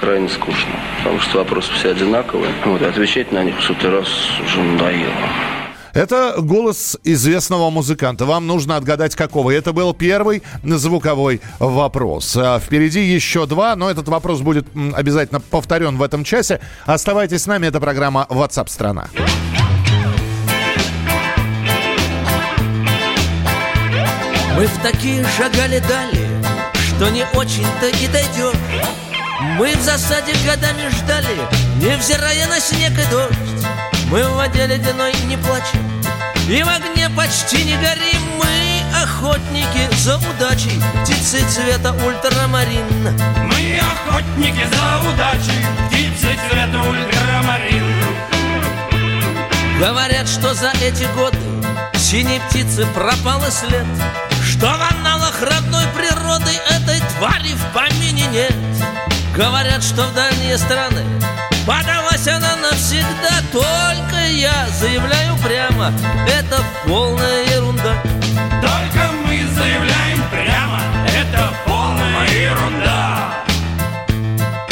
крайне 0.00 0.28
скучно. 0.28 0.72
Потому 1.04 1.20
что 1.20 1.38
вопросы 1.38 1.70
все 1.74 1.92
одинаковые. 1.92 2.52
Вот, 2.64 2.82
отвечать 2.82 3.30
на 3.30 3.44
них 3.44 3.56
в 3.56 3.62
сотый 3.62 3.90
раз 3.90 4.08
уже 4.44 4.60
надоело. 4.64 5.59
Это 5.94 6.36
голос 6.38 6.98
известного 7.04 7.70
музыканта. 7.70 8.24
Вам 8.24 8.46
нужно 8.46 8.76
отгадать, 8.76 9.16
какого. 9.16 9.50
Это 9.50 9.72
был 9.72 9.94
первый 9.94 10.42
звуковой 10.62 11.40
вопрос. 11.58 12.36
А 12.36 12.58
впереди 12.58 13.00
еще 13.00 13.46
два, 13.46 13.74
но 13.76 13.90
этот 13.90 14.08
вопрос 14.08 14.40
будет 14.40 14.66
обязательно 14.94 15.40
повторен 15.40 15.96
в 15.96 16.02
этом 16.02 16.24
часе. 16.24 16.60
Оставайтесь 16.86 17.42
с 17.42 17.46
нами, 17.46 17.66
это 17.66 17.80
программа 17.80 18.26
WhatsApp 18.30 18.68
страна 18.68 19.08
Мы 24.56 24.66
в 24.66 24.82
такие 24.82 25.24
шагали 25.38 25.78
дали, 25.88 26.28
что 26.74 27.08
не 27.08 27.24
очень-то 27.34 27.86
и 27.86 28.08
дойдешь 28.08 28.54
Мы 29.56 29.74
в 29.74 29.80
засаде 29.80 30.32
годами 30.44 30.88
ждали, 30.90 31.36
невзирая 31.76 32.46
на 32.48 32.60
снег 32.60 32.92
и 32.92 33.10
дождь 33.10 33.49
Мы 34.10 34.24
в 34.24 34.34
воде 34.34 34.66
ледяной 34.66 35.12
не 35.26 35.36
плачем, 35.36 35.88
и 36.48 36.62
в 36.64 36.68
огне 36.68 37.08
почти 37.10 37.62
не 37.62 37.76
горим. 37.76 38.20
Мы 38.40 39.00
охотники 39.00 39.88
за 39.98 40.16
удачей, 40.16 40.82
птицы 41.04 41.48
цвета 41.48 41.92
ультрамарин. 41.92 42.86
Мы 43.46 43.78
охотники 43.78 44.66
за 44.66 45.08
удачей, 45.08 45.64
птицы 45.86 46.36
цвета 46.48 46.80
ультрамарин. 46.80 47.84
Говорят, 49.78 50.28
что 50.28 50.54
за 50.54 50.72
эти 50.82 51.04
годы 51.14 51.38
синей 51.96 52.40
птицы 52.48 52.86
пропал 52.86 53.40
и 53.46 53.50
след 53.52 53.86
Что 54.42 54.66
в 54.66 54.92
аналах 54.92 55.40
родной 55.40 55.84
природы 55.94 56.50
этой 56.68 56.98
твари 57.16 57.54
в 57.54 57.72
помине 57.72 58.26
нет. 58.26 58.54
Говорят, 59.36 59.84
что 59.84 60.02
в 60.02 60.14
дальние 60.14 60.58
страны 60.58 61.04
подалась 61.70 62.26
она 62.26 62.56
навсегда 62.56 63.40
Только 63.52 64.16
я 64.26 64.66
заявляю 64.80 65.36
прямо, 65.36 65.92
это 66.28 66.62
полная 66.86 67.44
ерунда. 67.54 67.94
Только 68.60 69.12
мы 69.24 69.46
заявляем 69.54 70.22
прямо, 70.30 70.80
это 71.06 71.52
полная 71.66 72.28
ерунда. 72.28 73.44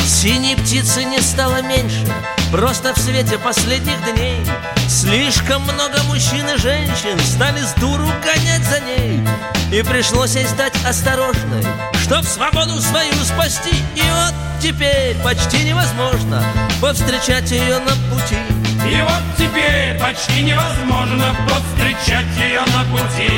Синей 0.04 0.56
птицы 0.56 1.04
не 1.04 1.20
стало 1.20 1.62
меньше 1.62 2.04
Просто 2.50 2.94
в 2.94 2.98
свете 2.98 3.36
последних 3.38 4.02
дней 4.14 4.40
Слишком 4.88 5.62
много 5.64 6.02
мужчин 6.04 6.48
и 6.48 6.56
женщин 6.56 7.18
Стали 7.20 7.60
с 7.60 7.74
дуру 7.74 8.06
гонять 8.24 8.64
за 8.64 8.80
ней. 8.80 9.20
И 9.70 9.82
пришлось 9.82 10.34
ей 10.34 10.46
стать 10.46 10.72
осторожной 10.82 11.62
Чтоб 12.02 12.24
свободу 12.24 12.80
свою 12.80 13.12
спасти. 13.22 13.76
И 13.94 14.00
вот 14.00 14.34
теперь 14.62 15.14
почти 15.22 15.62
невозможно 15.64 16.42
Повстречать 16.80 17.50
ее 17.50 17.80
на 17.80 17.92
пути. 18.10 18.38
И 18.90 19.02
вот 19.02 19.22
теперь 19.36 19.98
почти 20.00 20.42
невозможно 20.42 21.36
Повстречать 21.46 22.34
ее 22.38 22.60
на 22.60 22.84
пути 22.96 23.37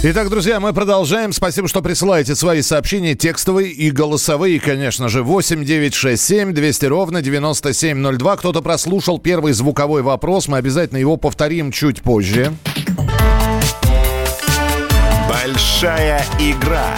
Итак, 0.00 0.30
друзья, 0.30 0.60
мы 0.60 0.72
продолжаем. 0.72 1.32
Спасибо, 1.32 1.66
что 1.66 1.82
присылаете 1.82 2.36
свои 2.36 2.62
сообщения, 2.62 3.16
текстовые 3.16 3.72
и 3.72 3.90
голосовые, 3.90 4.60
конечно 4.60 5.08
же. 5.08 5.24
8 5.24 5.64
9 5.64 5.92
6 5.92 6.22
7 6.22 6.52
200 6.52 6.86
ровно 6.86 7.20
9702. 7.20 8.36
Кто-то 8.36 8.62
прослушал 8.62 9.18
первый 9.18 9.52
звуковой 9.54 10.02
вопрос. 10.02 10.46
Мы 10.46 10.58
обязательно 10.58 10.98
его 10.98 11.16
повторим 11.16 11.72
чуть 11.72 12.02
позже. 12.02 12.52
Большая 15.28 16.24
игра 16.38 16.94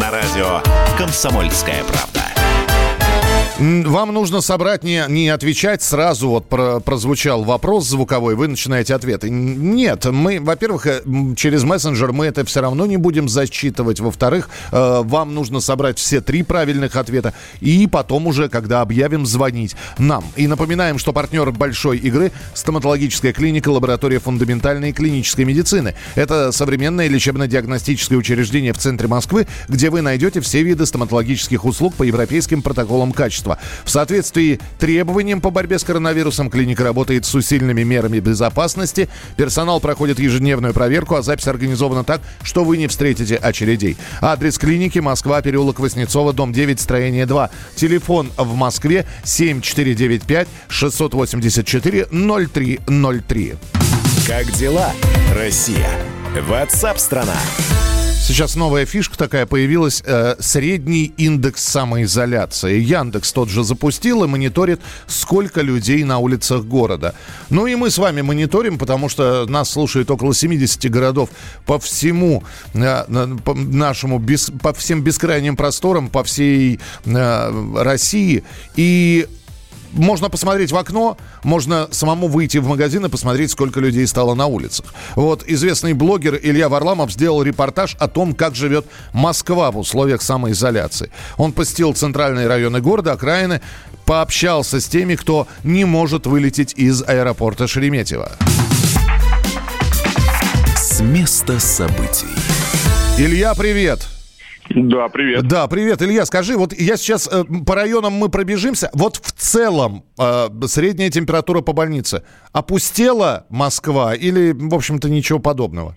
на 0.00 0.12
радио 0.12 0.62
«Комсомольская 0.96 1.82
правда». 1.82 2.29
Вам 3.60 4.14
нужно 4.14 4.40
собрать, 4.40 4.84
не, 4.84 5.04
не 5.08 5.28
отвечать 5.28 5.82
сразу, 5.82 6.30
вот 6.30 6.48
про, 6.48 6.80
прозвучал 6.80 7.44
вопрос 7.44 7.86
звуковой, 7.86 8.34
вы 8.34 8.48
начинаете 8.48 8.94
ответы. 8.94 9.28
Нет, 9.28 10.06
мы, 10.06 10.40
во-первых, 10.40 10.86
э, 10.86 11.02
через 11.36 11.62
мессенджер 11.64 12.12
мы 12.12 12.24
это 12.24 12.42
все 12.46 12.62
равно 12.62 12.86
не 12.86 12.96
будем 12.96 13.28
зачитывать. 13.28 14.00
Во-вторых, 14.00 14.48
э, 14.72 15.02
вам 15.04 15.34
нужно 15.34 15.60
собрать 15.60 15.98
все 15.98 16.22
три 16.22 16.42
правильных 16.42 16.96
ответа 16.96 17.34
и 17.60 17.86
потом 17.86 18.28
уже, 18.28 18.48
когда 18.48 18.80
объявим, 18.80 19.26
звонить 19.26 19.76
нам. 19.98 20.24
И 20.36 20.46
напоминаем, 20.46 20.98
что 20.98 21.12
партнер 21.12 21.50
большой 21.50 21.98
игры– 21.98 22.32
стоматологическая 22.54 23.34
клиника, 23.34 23.68
лаборатория 23.68 24.20
фундаментальной 24.20 24.92
клинической 24.92 25.44
медицины. 25.44 25.94
Это 26.14 26.50
современное 26.52 27.08
лечебно-диагностическое 27.08 28.16
учреждение 28.16 28.72
в 28.72 28.78
центре 28.78 29.06
Москвы, 29.06 29.46
где 29.68 29.90
вы 29.90 30.00
найдете 30.00 30.40
все 30.40 30.62
виды 30.62 30.86
стоматологических 30.86 31.66
услуг 31.66 31.92
по 31.92 32.04
европейским 32.04 32.62
протоколам 32.62 33.12
качества. 33.12 33.49
В 33.84 33.90
соответствии 33.90 34.60
требованиям 34.78 35.40
по 35.40 35.50
борьбе 35.50 35.78
с 35.78 35.84
коронавирусом 35.84 36.50
клиника 36.50 36.84
работает 36.84 37.24
с 37.24 37.34
усиленными 37.34 37.82
мерами 37.82 38.20
безопасности. 38.20 39.08
Персонал 39.36 39.80
проходит 39.80 40.18
ежедневную 40.18 40.74
проверку, 40.74 41.14
а 41.14 41.22
запись 41.22 41.48
организована 41.48 42.04
так, 42.04 42.20
что 42.42 42.64
вы 42.64 42.76
не 42.76 42.86
встретите 42.86 43.36
очередей. 43.36 43.96
Адрес 44.20 44.58
клиники 44.58 44.98
Москва, 44.98 45.42
переулок 45.42 45.80
Воснецова, 45.80 46.32
дом 46.32 46.52
9, 46.52 46.80
строение 46.80 47.26
2. 47.26 47.50
Телефон 47.74 48.30
в 48.36 48.54
Москве 48.54 49.06
7495 49.24 50.48
684 50.68 52.06
0303. 52.10 53.54
Как 54.26 54.50
дела, 54.52 54.92
Россия? 55.34 55.90
Ватсап-страна! 56.48 57.36
Сейчас 58.30 58.54
новая 58.54 58.86
фишка 58.86 59.18
такая 59.18 59.44
появилась. 59.44 60.04
Э, 60.06 60.36
средний 60.38 61.12
индекс 61.16 61.64
самоизоляции. 61.64 62.78
Яндекс 62.78 63.32
тот 63.32 63.48
же 63.48 63.64
запустил 63.64 64.22
и 64.22 64.28
мониторит, 64.28 64.80
сколько 65.08 65.62
людей 65.62 66.04
на 66.04 66.18
улицах 66.18 66.62
города. 66.62 67.16
Ну 67.50 67.66
и 67.66 67.74
мы 67.74 67.90
с 67.90 67.98
вами 67.98 68.20
мониторим, 68.20 68.78
потому 68.78 69.08
что 69.08 69.46
нас 69.46 69.70
слушает 69.70 70.12
около 70.12 70.32
70 70.32 70.88
городов 70.92 71.30
по 71.66 71.80
всему 71.80 72.44
э, 72.72 73.04
по 73.44 73.54
нашему, 73.54 74.20
бес, 74.20 74.52
по 74.62 74.72
всем 74.74 75.02
бескрайним 75.02 75.56
просторам, 75.56 76.08
по 76.08 76.22
всей 76.22 76.78
э, 77.06 77.74
России. 77.82 78.44
И 78.76 79.26
можно 79.92 80.28
посмотреть 80.28 80.72
в 80.72 80.76
окно, 80.76 81.16
можно 81.42 81.88
самому 81.90 82.28
выйти 82.28 82.58
в 82.58 82.66
магазин 82.66 83.04
и 83.06 83.08
посмотреть, 83.08 83.50
сколько 83.50 83.80
людей 83.80 84.06
стало 84.06 84.34
на 84.34 84.46
улицах. 84.46 84.86
Вот 85.16 85.44
известный 85.46 85.92
блогер 85.92 86.38
Илья 86.42 86.68
Варламов 86.68 87.12
сделал 87.12 87.42
репортаж 87.42 87.96
о 87.98 88.08
том, 88.08 88.34
как 88.34 88.54
живет 88.54 88.86
Москва 89.12 89.70
в 89.70 89.78
условиях 89.78 90.22
самоизоляции. 90.22 91.10
Он 91.36 91.52
посетил 91.52 91.94
центральные 91.94 92.46
районы 92.46 92.80
города, 92.80 93.12
окраины, 93.12 93.60
пообщался 94.04 94.80
с 94.80 94.86
теми, 94.86 95.14
кто 95.14 95.46
не 95.64 95.84
может 95.84 96.26
вылететь 96.26 96.74
из 96.76 97.02
аэропорта 97.02 97.66
Шереметьево. 97.66 98.32
С 100.76 101.00
места 101.00 101.58
событий. 101.60 102.26
Илья, 103.18 103.54
привет! 103.54 104.19
Да, 104.74 105.08
привет. 105.08 105.48
Да, 105.48 105.66
привет, 105.66 106.00
Илья. 106.00 106.24
Скажи, 106.24 106.56
вот 106.56 106.72
я 106.72 106.96
сейчас 106.96 107.28
э, 107.32 107.42
по 107.66 107.74
районам 107.74 108.12
мы 108.12 108.28
пробежимся. 108.28 108.88
Вот 108.94 109.16
в 109.16 109.32
целом 109.32 110.04
э, 110.16 110.46
средняя 110.66 111.10
температура 111.10 111.60
по 111.60 111.72
больнице 111.72 112.22
опустела 112.52 113.46
Москва 113.50 114.14
или, 114.14 114.52
в 114.52 114.72
общем-то, 114.72 115.10
ничего 115.10 115.40
подобного? 115.40 115.96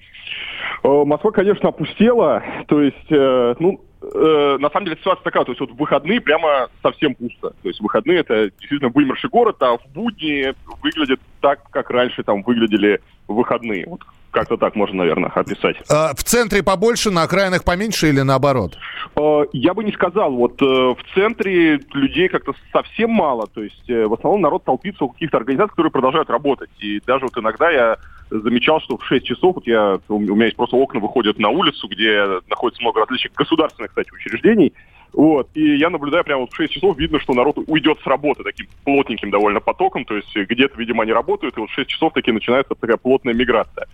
Э, 0.84 1.04
Москва, 1.06 1.30
конечно, 1.30 1.70
опустела. 1.70 2.44
То 2.68 2.82
есть, 2.82 3.12
э, 3.12 3.56
ну, 3.60 3.80
э, 4.02 4.58
на 4.60 4.72
самом 4.72 4.86
деле 4.86 4.98
ситуация 4.98 5.24
такая, 5.24 5.46
то 5.46 5.52
есть 5.52 5.62
вот 5.62 5.72
в 5.72 5.76
выходные 5.76 6.20
прямо 6.20 6.68
совсем 6.82 7.14
пусто. 7.14 7.52
То 7.62 7.70
есть 7.70 7.80
выходные 7.80 8.22
это 8.22 8.50
действительно 8.60 8.90
вымерший 8.90 9.30
город, 9.30 9.58
а 9.60 9.78
в 9.78 9.86
будни 9.94 10.52
выглядит 10.82 11.20
так, 11.42 11.70
как 11.70 11.92
раньше 11.92 12.24
там 12.24 12.42
выглядели 12.42 13.02
выходные. 13.28 13.86
Вот 13.88 14.02
как-то 14.34 14.58
так 14.58 14.76
можно, 14.76 14.98
наверное, 14.98 15.30
описать. 15.30 15.78
А, 15.90 16.14
в 16.14 16.24
центре 16.24 16.64
побольше, 16.64 17.12
на 17.12 17.24
окраинах 17.24 17.64
поменьше 17.64 18.10
или 18.10 18.22
наоборот? 18.22 18.78
А, 19.16 19.44
я 19.54 19.74
бы 19.74 19.84
не 19.84 19.92
сказал. 19.92 20.34
Вот 20.34 20.62
э, 20.62 20.66
в 20.66 20.98
центре 21.14 21.80
людей 21.94 22.28
как-то 22.28 22.54
совсем 22.72 23.12
мало. 23.12 23.48
То 23.48 23.64
есть 23.64 23.90
э, 23.90 24.06
в 24.06 24.14
основном 24.14 24.42
народ 24.42 24.64
толпится 24.66 25.06
у 25.06 25.10
каких-то 25.10 25.38
организаций, 25.38 25.72
которые 25.72 25.92
продолжают 25.92 26.30
работать. 26.30 26.72
И 26.80 27.00
даже 27.06 27.26
вот 27.26 27.38
иногда 27.38 27.70
я 27.70 27.98
замечал, 28.30 28.82
что 28.82 28.98
в 28.98 29.06
6 29.06 29.26
часов, 29.26 29.56
вот 29.56 29.68
я, 29.68 30.00
у 30.08 30.20
меня 30.20 30.46
есть 30.46 30.58
просто 30.58 30.76
окна 30.76 31.00
выходят 31.00 31.38
на 31.40 31.50
улицу, 31.50 31.88
где 31.88 32.26
находится 32.50 32.82
много 32.82 33.02
различных 33.02 33.34
государственных, 33.34 33.92
кстати, 33.92 34.12
учреждений, 34.12 34.74
Вот, 35.14 35.50
и 35.54 35.78
я 35.78 35.92
наблюдаю 35.92 36.24
прямо 36.24 36.42
вот 36.42 36.52
в 36.52 36.56
6 36.56 36.74
часов, 36.74 36.98
видно, 36.98 37.20
что 37.20 37.34
народ 37.34 37.58
уйдет 37.68 38.00
с 38.04 38.08
работы 38.08 38.44
таким 38.44 38.68
плотненьким 38.84 39.30
довольно 39.30 39.60
потоком, 39.60 40.06
то 40.06 40.16
есть 40.16 40.36
где-то, 40.36 40.76
видимо, 40.80 41.04
они 41.04 41.14
работают, 41.14 41.56
и 41.58 41.60
вот 41.60 41.70
в 41.70 41.74
6 41.74 41.88
часов 41.88 42.14
таки 42.14 42.32
начинается 42.32 42.74
такая 42.74 42.98
плотная 42.98 43.36
миграция. 43.36 43.88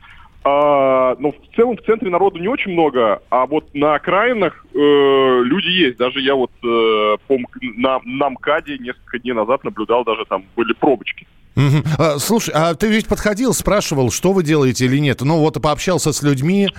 А, 0.43 1.15
но 1.19 1.31
в 1.31 1.55
целом 1.55 1.75
в 1.75 1.81
центре 1.81 2.09
народу 2.09 2.39
не 2.39 2.47
очень 2.47 2.71
много, 2.71 3.21
а 3.29 3.45
вот 3.45 3.73
на 3.73 3.95
окраинах 3.95 4.65
э, 4.73 4.77
люди 4.77 5.67
есть. 5.67 5.97
Даже 5.97 6.21
я 6.21 6.35
вот 6.35 6.51
э, 6.63 7.17
по, 7.27 7.37
на, 7.75 7.99
на 8.05 8.29
МКАДе 8.29 8.77
несколько 8.77 9.19
дней 9.19 9.33
назад 9.33 9.63
наблюдал, 9.63 10.05
даже 10.05 10.23
там 10.25 10.45
были 10.55 10.73
пробочки. 10.73 11.27
Мгм. 11.55 11.83
А, 11.97 12.19
слушай, 12.19 12.53
а 12.55 12.73
ты 12.73 12.87
ведь 12.87 13.07
подходил, 13.07 13.53
спрашивал, 13.53 14.11
что 14.11 14.31
вы 14.31 14.43
делаете 14.43 14.85
или 14.85 14.97
нет? 14.97 15.19
Ну 15.21 15.39
вот 15.39 15.61
пообщался 15.61 16.13
с 16.13 16.23
людьми. 16.23 16.69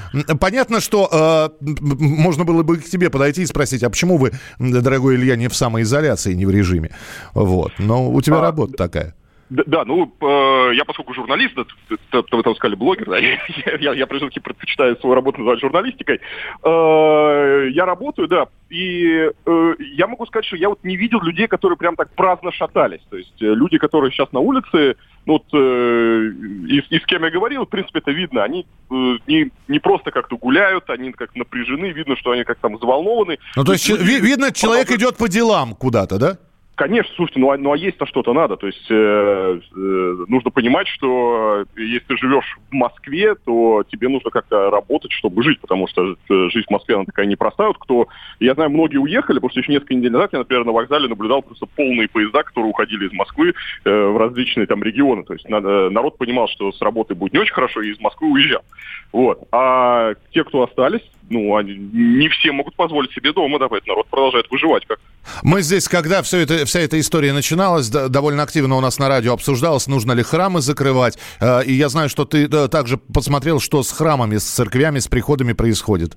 Понятно, 0.40 0.80
что 0.80 1.50
э, 1.60 1.66
можно 2.00 2.44
было 2.44 2.62
бы 2.62 2.78
к 2.78 2.84
тебе 2.84 3.10
подойти 3.10 3.42
и 3.42 3.46
спросить, 3.46 3.82
а 3.82 3.90
почему 3.90 4.16
вы, 4.16 4.32
дорогой 4.58 5.16
Илья, 5.16 5.36
не 5.36 5.48
в 5.48 5.54
самоизоляции, 5.54 6.32
не 6.32 6.46
в 6.46 6.50
режиме? 6.50 6.92
Вот. 7.34 7.72
Но 7.78 8.10
у 8.10 8.22
тебя 8.22 8.38
А, 8.38 8.40
работа 8.40 8.72
такая. 8.72 9.14
Да, 9.50 9.84
ну, 9.84 10.12
э, 10.20 10.70
я 10.76 10.84
поскольку 10.84 11.12
журналист, 11.12 11.54
да, 11.56 11.64
т- 11.64 11.96
т- 12.10 12.22
т- 12.22 12.36
вы 12.36 12.42
там 12.44 12.54
сказали 12.54 12.76
блогер, 12.76 13.06
да, 13.10 13.18
я, 13.18 13.38
я, 13.80 13.92
я 13.94 14.06
все-таки 14.06 14.38
предпочитаю 14.38 14.96
свою 14.96 15.14
работу 15.16 15.38
называть 15.38 15.60
журналистикой. 15.60 16.20
Э, 16.62 17.68
я 17.72 17.84
работаю, 17.84 18.28
да, 18.28 18.46
и 18.68 19.28
э, 19.46 19.74
я 19.94 20.06
могу 20.06 20.24
сказать, 20.26 20.46
что 20.46 20.56
я 20.56 20.68
вот 20.68 20.84
не 20.84 20.96
видел 20.96 21.20
людей, 21.20 21.48
которые 21.48 21.76
прям 21.76 21.96
так 21.96 22.10
праздно 22.14 22.52
шатались. 22.52 23.00
То 23.10 23.16
есть 23.16 23.42
э, 23.42 23.46
люди, 23.46 23.78
которые 23.78 24.12
сейчас 24.12 24.30
на 24.32 24.38
улице, 24.40 24.94
ну, 25.26 25.32
вот, 25.34 25.44
э, 25.52 26.30
и, 26.68 26.78
и 26.88 26.98
с 27.00 27.04
кем 27.06 27.24
я 27.24 27.30
говорил, 27.30 27.64
в 27.66 27.68
принципе, 27.68 27.98
это 27.98 28.12
видно, 28.12 28.44
они 28.44 28.60
э, 28.90 28.94
не, 29.26 29.50
не 29.68 29.78
просто 29.80 30.12
как-то 30.12 30.36
гуляют, 30.36 30.88
они 30.90 31.10
как 31.12 31.34
напряжены, 31.34 31.86
видно, 31.90 32.16
что 32.16 32.30
они 32.30 32.44
как 32.44 32.58
там 32.58 32.76
взволнованы. 32.76 33.38
Ну, 33.56 33.64
то 33.64 33.72
есть, 33.72 33.88
ви- 33.88 34.20
видно, 34.20 34.52
человек 34.52 34.86
Продолжают- 34.86 34.90
идет 34.90 35.16
по 35.16 35.28
делам 35.28 35.74
куда-то, 35.74 36.18
да? 36.18 36.38
Конечно, 36.80 37.12
слушайте, 37.14 37.40
ну 37.40 37.50
а, 37.50 37.58
ну, 37.58 37.72
а 37.72 37.76
есть-то 37.76 38.06
что-то 38.06 38.32
надо. 38.32 38.56
То 38.56 38.66
есть 38.66 38.86
э, 38.88 38.94
э, 38.94 40.24
нужно 40.28 40.50
понимать, 40.50 40.88
что 40.88 41.66
э, 41.76 41.80
если 41.82 42.06
ты 42.06 42.16
живешь 42.16 42.56
в 42.70 42.72
Москве, 42.72 43.34
то 43.34 43.84
тебе 43.86 44.08
нужно 44.08 44.30
как-то 44.30 44.70
работать, 44.70 45.12
чтобы 45.12 45.42
жить, 45.42 45.60
потому 45.60 45.86
что 45.88 46.12
э, 46.12 46.48
жизнь 46.48 46.64
в 46.66 46.70
Москве, 46.70 46.94
она 46.94 47.04
такая 47.04 47.26
непростая. 47.26 47.68
Вот 47.68 47.76
кто, 47.76 48.08
я 48.38 48.54
знаю, 48.54 48.70
многие 48.70 48.96
уехали, 48.96 49.36
потому 49.36 49.50
что 49.50 49.60
еще 49.60 49.72
несколько 49.72 49.94
недель 49.94 50.12
назад 50.12 50.30
я, 50.32 50.38
например, 50.38 50.64
на 50.64 50.72
вокзале 50.72 51.06
наблюдал 51.06 51.42
просто 51.42 51.66
полные 51.66 52.08
поезда, 52.08 52.44
которые 52.44 52.70
уходили 52.70 53.08
из 53.08 53.12
Москвы 53.12 53.52
э, 53.84 53.90
в 53.90 54.16
различные 54.16 54.66
там 54.66 54.82
регионы. 54.82 55.24
То 55.24 55.34
есть 55.34 55.46
надо- 55.50 55.90
народ 55.90 56.16
понимал, 56.16 56.48
что 56.48 56.72
с 56.72 56.80
работы 56.80 57.14
будет 57.14 57.34
не 57.34 57.40
очень 57.40 57.52
хорошо, 57.52 57.82
и 57.82 57.90
из 57.90 58.00
Москвы 58.00 58.30
уезжал. 58.30 58.62
Вот. 59.12 59.46
А 59.52 60.14
те, 60.32 60.44
кто 60.44 60.62
остались, 60.62 61.02
ну, 61.30 61.56
они 61.56 61.74
не 61.76 62.28
все 62.28 62.52
могут 62.52 62.74
позволить 62.74 63.12
себе 63.12 63.32
дома, 63.32 63.58
да, 63.58 63.68
поэтому 63.68 63.92
народ 63.92 64.08
продолжает 64.08 64.50
выживать 64.50 64.84
как 64.86 64.98
Мы 65.42 65.62
здесь, 65.62 65.88
когда 65.88 66.22
все 66.22 66.38
это, 66.38 66.66
вся 66.70 66.80
эта 66.80 67.00
история 67.00 67.32
начиналась, 67.32 67.90
да, 67.90 68.08
довольно 68.08 68.44
активно 68.44 68.76
у 68.76 68.80
нас 68.80 69.00
на 69.00 69.08
радио 69.08 69.32
обсуждалось, 69.32 69.88
нужно 69.88 70.12
ли 70.12 70.22
храмы 70.22 70.60
закрывать. 70.60 71.18
Э, 71.40 71.64
И 71.64 71.72
я 71.72 71.88
знаю, 71.88 72.08
что 72.08 72.24
ты 72.24 72.44
э, 72.46 72.68
также 72.68 72.96
посмотрел, 72.96 73.58
что 73.58 73.82
с 73.82 73.90
храмами, 73.90 74.36
с 74.36 74.44
церквями, 74.44 75.00
с 75.00 75.08
приходами 75.08 75.52
происходит. 75.52 76.16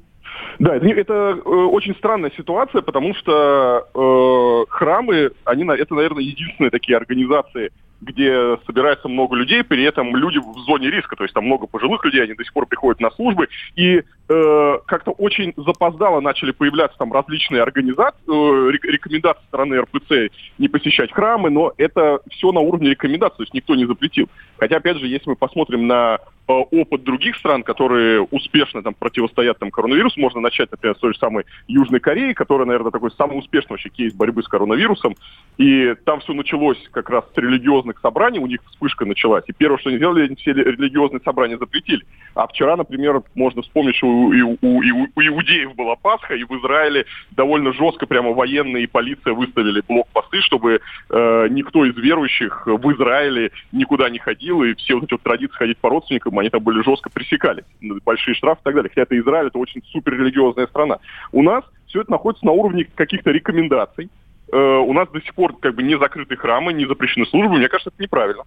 Да, 0.60 0.75
это, 0.75 0.86
это, 0.86 1.33
очень 1.43 1.95
странная 1.95 2.31
ситуация, 2.38 2.83
потому 2.83 3.15
что 3.15 3.88
э, 3.95 4.65
храмы, 4.69 5.31
они, 5.45 5.63
это, 5.63 5.95
наверное, 5.95 6.22
единственные 6.22 6.69
такие 6.69 6.98
организации, 6.98 7.72
где 8.01 8.57
собирается 8.67 9.07
много 9.07 9.36
людей, 9.36 9.63
при 9.63 9.83
этом 9.83 10.15
люди 10.15 10.38
в 10.38 10.60
зоне 10.67 10.91
риска, 10.91 11.15
то 11.15 11.24
есть 11.24 11.33
там 11.33 11.45
много 11.45 11.65
пожилых 11.65 12.05
людей, 12.05 12.24
они 12.24 12.36
до 12.36 12.43
сих 12.43 12.53
пор 12.53 12.67
приходят 12.67 13.01
на 13.01 13.10
службы, 13.12 13.48
и 13.75 14.03
э, 14.30 14.77
как-то 14.86 15.12
очень 15.12 15.53
запоздало 15.58 16.20
начали 16.22 16.51
появляться 16.51 16.98
там 16.98 17.12
различные 17.12 17.62
организации, 17.62 18.20
э, 18.27 18.71
рек- 18.71 18.86
рекомендации 18.86 19.43
стороны 19.47 19.82
РПЦ 19.82 20.34
не 20.58 20.67
посещать 20.67 21.12
храмы, 21.12 21.50
но 21.50 21.74
это 21.78 22.19
все 22.30 22.52
на 22.52 22.60
уровне 22.60 22.91
рекомендаций, 22.91 23.38
то 23.38 23.43
есть 23.43 23.54
никто 23.54 23.76
не 23.76 23.86
запретил. 23.86 24.30
Хотя, 24.58 24.78
опять 24.78 24.97
же, 24.97 25.08
если 25.08 25.30
мы 25.30 25.36
посмотрим 25.36 25.88
на 25.88 26.19
э, 26.47 26.54
опыт 26.54 27.04
других 27.04 27.36
стран, 27.38 27.63
которые 27.63 28.21
успешно 28.21 28.82
там 28.82 28.93
противостоят 28.93 29.60
там 29.60 29.71
коронавирусу, 29.71 30.19
можно 30.19 30.39
начать, 30.39 30.71
например, 30.71 30.95
с 30.95 31.00
той 31.00 31.13
же 31.13 31.19
самой 31.19 31.45
Южной 31.67 32.00
Кореи, 32.00 32.34
которая, 32.34 32.65
наверное, 32.65 32.91
такой 32.91 33.12
самый 33.12 33.38
успешный 33.38 33.74
вообще 33.74 33.89
кейс 33.89 34.13
борьбы 34.13 34.43
с 34.43 34.47
коронавирусом. 34.47 35.15
И 35.58 35.93
там 36.06 36.21
все 36.21 36.34
началось 36.34 36.78
как 36.91 37.10
раз 37.10 37.26
с 37.34 37.38
религиозных 37.38 38.00
собраний, 38.00 38.39
у 38.39 38.47
них 38.47 38.62
вспышка 38.71 39.06
началась. 39.06 39.43
И 39.47 39.54
первое, 39.54 39.78
что 39.80 39.89
они 39.89 39.97
сделали, 39.97 40.26
они 40.26 40.36
все 40.36 40.54
религиозные 40.54 41.21
собрания 41.24 41.58
запретили. 41.58 42.06
А 42.36 42.48
вчера, 42.48 42.76
например, 42.76 43.22
можно 43.36 43.62
вспомнить, 43.62 43.96
что 43.96 44.08
у, 44.08 44.30
у- 44.30 44.58
у- 44.62 45.08
у- 45.15 45.22
иудеев 45.22 45.76
была 45.76 45.96
Пасха, 45.96 46.36
и 46.36 46.43
в 46.43 46.52
Израиле 46.60 47.06
довольно 47.32 47.74
жестко 47.74 48.06
прямо 48.08 48.32
военные 48.34 48.84
и 48.84 48.88
полиция 48.88 49.34
выставили 49.34 49.84
блокпосты, 49.88 50.41
чтобы 50.41 50.82
э, 51.10 51.48
никто 51.50 51.86
из 51.86 51.96
верующих 51.96 52.65
в 52.65 52.91
Израиле 52.93 53.52
никуда 53.72 54.10
не 54.10 54.19
ходил, 54.19 54.63
и 54.63 54.74
все 54.76 54.96
вот 54.96 55.04
эти 55.06 55.13
вот 55.13 55.22
традиции 55.22 55.56
ходить 55.56 55.78
по 55.78 55.89
родственникам, 55.89 56.38
они 56.39 56.50
там 56.50 56.63
были 56.63 56.82
жестко 56.84 57.10
пресекались. 57.10 57.65
Большие 58.06 58.36
штрафы 58.36 58.62
и 58.62 58.63
так 58.63 58.76
далее. 58.76 58.89
Хотя 58.89 59.02
это 59.04 59.17
Израиль, 59.19 59.48
это 59.48 59.58
очень 59.60 59.84
суперрелигиозная 59.91 60.67
страна. 60.67 60.98
У 61.32 61.43
нас 61.43 61.63
все 61.88 62.02
это 62.02 62.12
находится 62.12 62.46
на 62.46 62.52
уровне 62.52 62.88
каких-то 62.96 63.32
рекомендаций. 63.32 64.10
Э, 64.51 64.58
у 64.58 64.93
нас 64.93 65.08
до 65.12 65.19
сих 65.21 65.34
пор 65.34 65.58
как 65.60 65.73
бы 65.75 65.82
не 65.84 65.97
закрыты 65.97 66.36
храмы, 66.36 66.73
не 66.73 66.86
запрещены 66.86 67.25
службы. 67.25 67.58
Мне 67.58 67.69
кажется, 67.69 67.89
это 67.93 68.03
неправильно. 68.03 68.43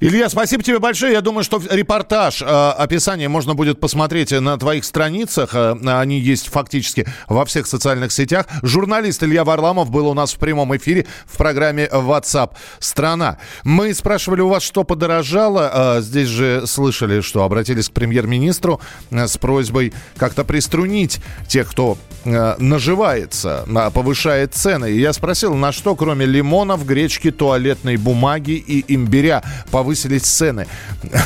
Илья, 0.00 0.28
спасибо 0.28 0.62
тебе 0.62 0.78
большое. 0.78 1.12
Я 1.12 1.20
думаю, 1.20 1.44
что 1.44 1.60
репортаж, 1.70 2.40
э, 2.40 2.44
описание 2.46 3.28
можно 3.28 3.54
будет 3.54 3.78
посмотреть 3.78 4.32
на 4.32 4.56
твоих 4.56 4.84
страницах. 4.84 5.54
Э, 5.54 5.76
Они 6.00 6.18
есть 6.18 6.48
фактически 6.48 7.06
во 7.28 7.44
всех 7.44 7.66
социальных 7.66 8.12
сетях. 8.12 8.46
Журналист 8.62 9.22
Илья 9.22 9.44
Варламов 9.44 9.90
был 9.90 10.08
у 10.08 10.14
нас 10.14 10.32
в 10.32 10.38
прямом 10.38 10.74
эфире 10.76 11.06
в 11.26 11.36
программе 11.36 11.86
WhatsApp 11.92 12.52
страна. 12.78 13.38
Мы 13.64 13.92
спрашивали 13.94 14.40
у 14.40 14.48
вас, 14.48 14.62
что 14.62 14.84
подорожало. 14.84 15.98
Здесь 16.00 16.28
же 16.28 16.66
слышали, 16.66 17.20
что 17.20 17.44
обратились 17.44 17.88
к 17.88 17.92
премьер-министру 17.92 18.80
с 19.10 19.36
просьбой 19.36 19.92
как-то 20.16 20.44
приструнить 20.44 21.20
тех, 21.48 21.70
кто 21.70 21.98
наживается, 22.24 23.66
повышает 23.92 24.54
цены. 24.54 24.92
И 24.92 24.98
я 24.98 25.12
спросил, 25.34 25.54
на 25.54 25.72
что 25.72 25.96
кроме 25.96 26.26
лимонов, 26.26 26.84
гречки, 26.84 27.30
туалетной 27.30 27.96
бумаги 27.96 28.52
и 28.52 28.84
имбиря 28.94 29.42
повысились 29.70 30.24
цены. 30.24 30.66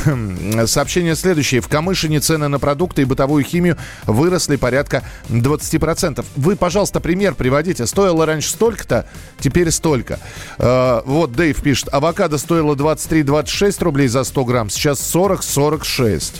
Сообщение 0.66 1.16
следующее. 1.16 1.60
В 1.60 1.66
Камышине 1.66 2.20
цены 2.20 2.46
на 2.46 2.60
продукты 2.60 3.02
и 3.02 3.04
бытовую 3.04 3.42
химию 3.42 3.76
выросли 4.06 4.54
порядка 4.54 5.02
20%. 5.28 6.24
Вы, 6.36 6.54
пожалуйста, 6.54 7.00
пример 7.00 7.34
приводите. 7.34 7.84
Стоило 7.84 8.26
раньше 8.26 8.50
столько-то, 8.50 9.06
теперь 9.40 9.72
столько. 9.72 10.20
Э, 10.58 11.02
вот 11.04 11.32
Дэйв 11.32 11.60
пишет. 11.60 11.88
Авокадо 11.92 12.38
стоило 12.38 12.76
23-26 12.76 13.82
рублей 13.82 14.06
за 14.06 14.22
100 14.22 14.44
грамм, 14.44 14.70
сейчас 14.70 15.00
40-46. 15.12 16.34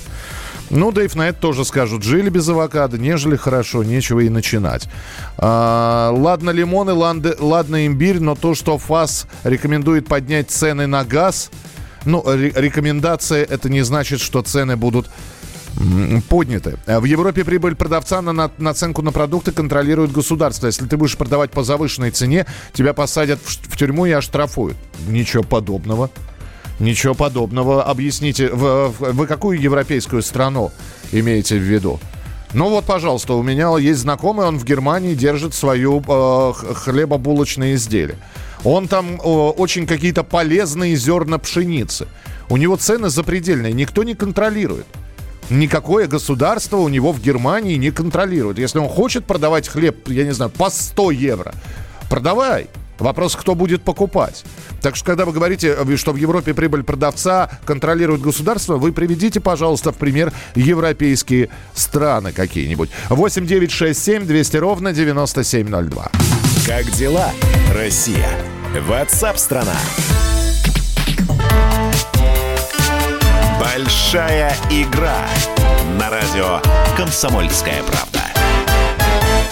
Ну, 0.70 0.90
Дэйв 0.92 1.14
на 1.14 1.28
это 1.28 1.38
тоже 1.40 1.64
скажут. 1.64 2.02
Жили 2.02 2.28
без 2.28 2.48
авокадо, 2.48 2.98
нежели 2.98 3.36
хорошо, 3.36 3.84
нечего 3.84 4.20
и 4.20 4.28
начинать. 4.28 4.88
А, 5.38 6.10
ладно 6.12 6.50
лимоны, 6.50 6.92
ладно, 6.92 7.34
ладно 7.38 7.86
имбирь, 7.86 8.18
но 8.20 8.34
то, 8.34 8.54
что 8.54 8.76
ФАС 8.78 9.26
рекомендует 9.44 10.08
поднять 10.08 10.50
цены 10.50 10.86
на 10.86 11.04
газ, 11.04 11.50
ну, 12.04 12.22
ре- 12.26 12.52
рекомендация, 12.54 13.44
это 13.44 13.68
не 13.68 13.82
значит, 13.82 14.20
что 14.20 14.42
цены 14.42 14.76
будут 14.76 15.08
подняты. 16.28 16.78
В 16.86 17.04
Европе 17.04 17.44
прибыль 17.44 17.74
продавца 17.74 18.22
на 18.22 18.32
на- 18.32 18.50
наценку 18.56 19.02
на 19.02 19.12
продукты 19.12 19.52
контролирует 19.52 20.10
государство. 20.10 20.66
Если 20.68 20.86
ты 20.86 20.96
будешь 20.96 21.16
продавать 21.18 21.50
по 21.50 21.62
завышенной 21.62 22.10
цене, 22.10 22.46
тебя 22.72 22.94
посадят 22.94 23.38
в 23.44 23.56
в 23.72 23.76
тюрьму 23.76 24.06
и 24.06 24.10
оштрафуют. 24.10 24.76
Ничего 25.06 25.42
подобного. 25.42 26.10
Ничего 26.78 27.14
подобного. 27.14 27.82
Объясните, 27.82 28.48
в- 28.48 28.92
вы 28.98 29.26
какую 29.26 29.60
европейскую 29.60 30.22
страну 30.22 30.72
имеете 31.12 31.56
в 31.56 31.62
виду? 31.62 31.98
Ну 32.52 32.68
вот, 32.68 32.84
пожалуйста, 32.84 33.34
у 33.34 33.42
меня 33.42 33.76
есть 33.78 34.00
знакомый, 34.00 34.46
он 34.46 34.58
в 34.58 34.64
Германии 34.64 35.14
держит 35.14 35.52
свою 35.54 36.02
э, 36.06 36.52
хлебобулочные 36.74 37.74
изделия. 37.74 38.16
Он 38.64 38.88
там 38.88 39.16
э, 39.16 39.18
очень 39.18 39.86
какие-то 39.86 40.22
полезные 40.22 40.96
зерна 40.96 41.38
пшеницы. 41.38 42.06
У 42.48 42.56
него 42.56 42.76
цены 42.76 43.08
запредельные, 43.10 43.72
никто 43.72 44.04
не 44.04 44.14
контролирует. 44.14 44.86
Никакое 45.50 46.06
государство 46.08 46.76
у 46.78 46.88
него 46.88 47.12
в 47.12 47.20
Германии 47.20 47.76
не 47.76 47.90
контролирует. 47.90 48.58
Если 48.58 48.78
он 48.78 48.88
хочет 48.88 49.24
продавать 49.24 49.68
хлеб, 49.68 50.08
я 50.08 50.24
не 50.24 50.32
знаю, 50.32 50.50
по 50.50 50.70
100 50.70 51.10
евро, 51.12 51.54
продавай. 52.08 52.68
Вопрос, 52.98 53.36
кто 53.36 53.54
будет 53.54 53.82
покупать. 53.82 54.44
Так 54.80 54.96
что, 54.96 55.06
когда 55.06 55.24
вы 55.24 55.32
говорите, 55.32 55.76
э, 55.76 55.96
что 55.96 56.12
в 56.12 56.16
Европе 56.16 56.54
прибыль 56.54 56.82
продавца 56.82 57.50
контролирует 57.64 58.20
государство, 58.20 58.76
вы 58.76 58.92
приведите, 58.92 59.40
пожалуйста, 59.40 59.92
в 59.92 59.96
пример 59.96 60.32
европейские 60.54 61.50
страны 61.74 62.32
какие-нибудь. 62.32 62.90
8 63.08 63.46
9 63.46 63.70
6 63.70 64.02
7 64.02 64.26
200 64.26 64.56
ровно 64.56 64.92
9702. 64.92 66.10
Как 66.66 66.90
дела, 66.92 67.30
Россия? 67.74 68.28
Ватсап-страна! 68.88 69.76
Большая 73.60 74.54
игра 74.70 75.28
на 75.98 76.10
радио 76.10 76.60
«Комсомольская 76.96 77.82
правда». 77.82 78.25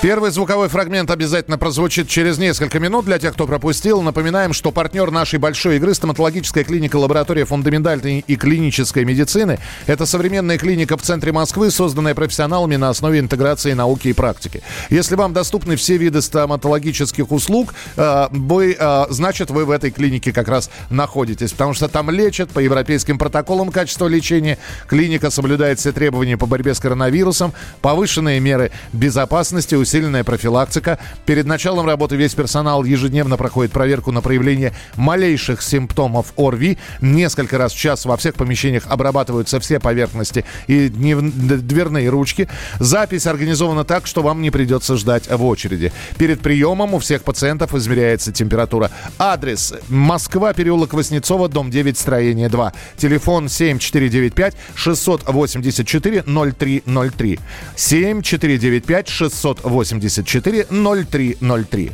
Первый 0.05 0.31
звуковой 0.33 0.69
фрагмент 0.69 1.11
обязательно 1.11 1.57
прозвучит 1.57 2.09
через 2.09 2.37
несколько 2.37 2.79
минут. 2.79 3.07
Для 3.07 3.19
тех, 3.19 3.33
кто 3.33 3.47
пропустил, 3.47 4.03
напоминаем, 4.03 4.53
что 4.53 4.71
партнер 4.71 5.11
нашей 5.11 5.39
большой 5.39 5.77
игры– 5.77 5.95
стоматологическая 5.95 6.63
клиника 6.63 6.97
«Лаборатория 6.97 7.47
фундаментальной 7.47 8.23
и 8.27 8.37
клинической 8.37 9.07
медицины». 9.07 9.59
Это 9.87 10.05
современная 10.05 10.59
клиника 10.59 10.99
в 10.99 11.01
центре 11.01 11.33
Москвы, 11.33 11.71
созданная 11.71 12.15
профессионалами 12.15 12.77
на 12.77 12.91
основе 12.91 13.19
интеграции 13.19 13.73
науки 13.73 14.09
и 14.09 14.13
практики. 14.13 14.63
Если 14.91 15.15
вам 15.15 15.33
доступны 15.33 15.75
все 15.77 15.97
виды 15.97 16.21
стоматологических 16.21 17.33
услуг, 17.33 17.73
э, 17.97 18.27
вы, 18.31 18.77
э, 18.79 19.07
значит, 19.09 19.51
вы 19.51 19.65
в 19.65 19.71
этой 19.71 19.91
клинике 19.91 20.35
как 20.35 20.49
раз 20.49 20.69
находитесь, 20.91 21.53
потому 21.53 21.73
что 21.73 21.89
там 21.89 22.11
лечат 22.11 22.51
по 22.51 22.59
европейским 22.59 23.17
протоколам 23.17 23.71
качества 23.71 24.07
лечения. 24.07 24.59
Клиника 24.87 25.31
соблюдает 25.31 25.79
все 25.79 25.93
требования 25.93 26.37
по 26.37 26.45
борьбе 26.45 26.75
с 26.75 26.79
коронавирусом, 26.79 27.55
повышенные 27.81 28.39
меры 28.39 28.71
безопасности, 28.93 29.75
усиленная 29.95 30.25
профилактика. 30.25 30.99
Перед 31.25 31.47
началом 31.47 31.87
работы 31.87 32.17
весь 32.17 32.35
персонал 32.35 32.83
ежедневно 32.83 33.37
проходит 33.37 33.71
проверку 33.71 34.11
на 34.11 34.23
проявление 34.23 34.73
малейших 34.97 35.63
симптомов 35.63 36.33
ОРВИ. 36.37 36.79
Несколько 37.01 37.59
раз 37.59 37.73
в 37.73 37.79
час 37.79 38.05
во 38.05 38.17
всех 38.17 38.35
помещениях 38.35 38.89
обрабатываются 38.89 39.61
все 39.61 39.79
поверхности 39.79 40.45
и 40.67 40.89
дверные 40.89 42.09
ручки. 42.09 42.49
Запись 42.81 43.29
организована 43.29 43.85
так, 43.85 44.09
что 44.09 44.23
вам 44.23 44.43
не 44.43 44.51
придется 44.51 44.97
ждать 44.97 45.31
в 45.31 45.45
очереди. 45.45 45.93
Перед 46.19 46.41
приемом 46.41 46.95
у 46.95 46.99
всех 46.99 47.23
пациентов 47.23 47.73
измеряется 47.73 48.33
температура. 48.33 48.91
Адрес 49.21 49.75
Москва, 49.89 50.55
переулок 50.55 50.93
Воснецова, 50.93 51.49
дом 51.49 51.71
9, 51.71 51.97
строение 51.97 52.49
2. 52.49 52.73
Телефон 52.97 53.49
7495 53.49 54.57
684 54.75 56.25
0303. 56.27 57.41
7495 57.77 59.09
684 59.09 59.84
84 59.85 60.67
0303. 60.71 61.93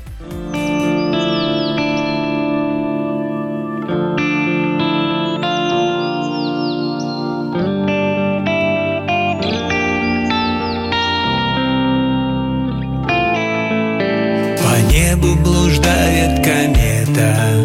По 14.57 14.93
небу 14.93 15.35
блуждает 15.43 16.45
комета 16.45 17.63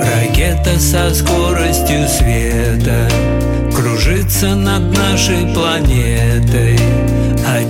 Ракета 0.00 0.78
со 0.78 1.14
скоростью 1.14 2.08
света 2.08 3.08
Кружится 3.74 4.54
над 4.54 4.96
нашей 4.96 5.52
планетой 5.52 6.78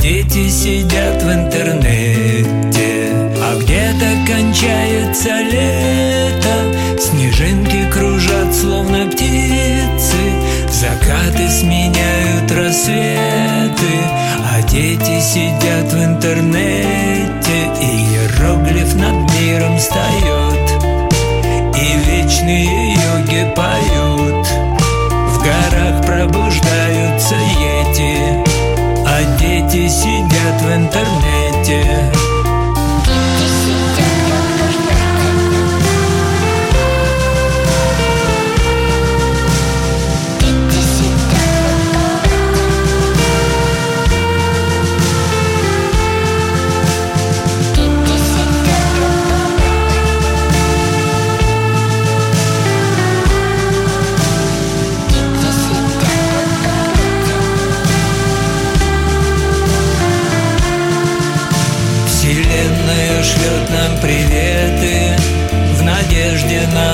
дети 0.08 0.48
сидят 0.48 1.22
в 1.22 1.30
интернете 1.30 3.12
А 3.42 3.58
где-то 3.60 4.06
кончается 4.26 5.40
лето. 5.40 6.98
Снежинки 6.98 7.90
кружат, 7.92 8.54
словно 8.54 9.06
птицы 9.06 10.16
Закаты 10.70 11.48
сменяют 11.50 12.50
рассветы. 12.50 13.92
А 14.50 14.62
дети 14.62 15.20
сидят 15.20 15.92
в 15.92 16.02
интернете 16.02 17.58
И 17.82 17.84
иероглиф 17.84 18.94
над 18.94 19.30
миром 19.38 19.76
встает. 19.76 20.68
И 21.76 22.10
вечные 22.10 22.77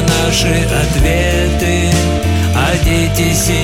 наши 0.00 0.66
ответы. 0.66 1.90
А 2.54 2.76
дети 2.85 3.33
сидят 3.33 3.63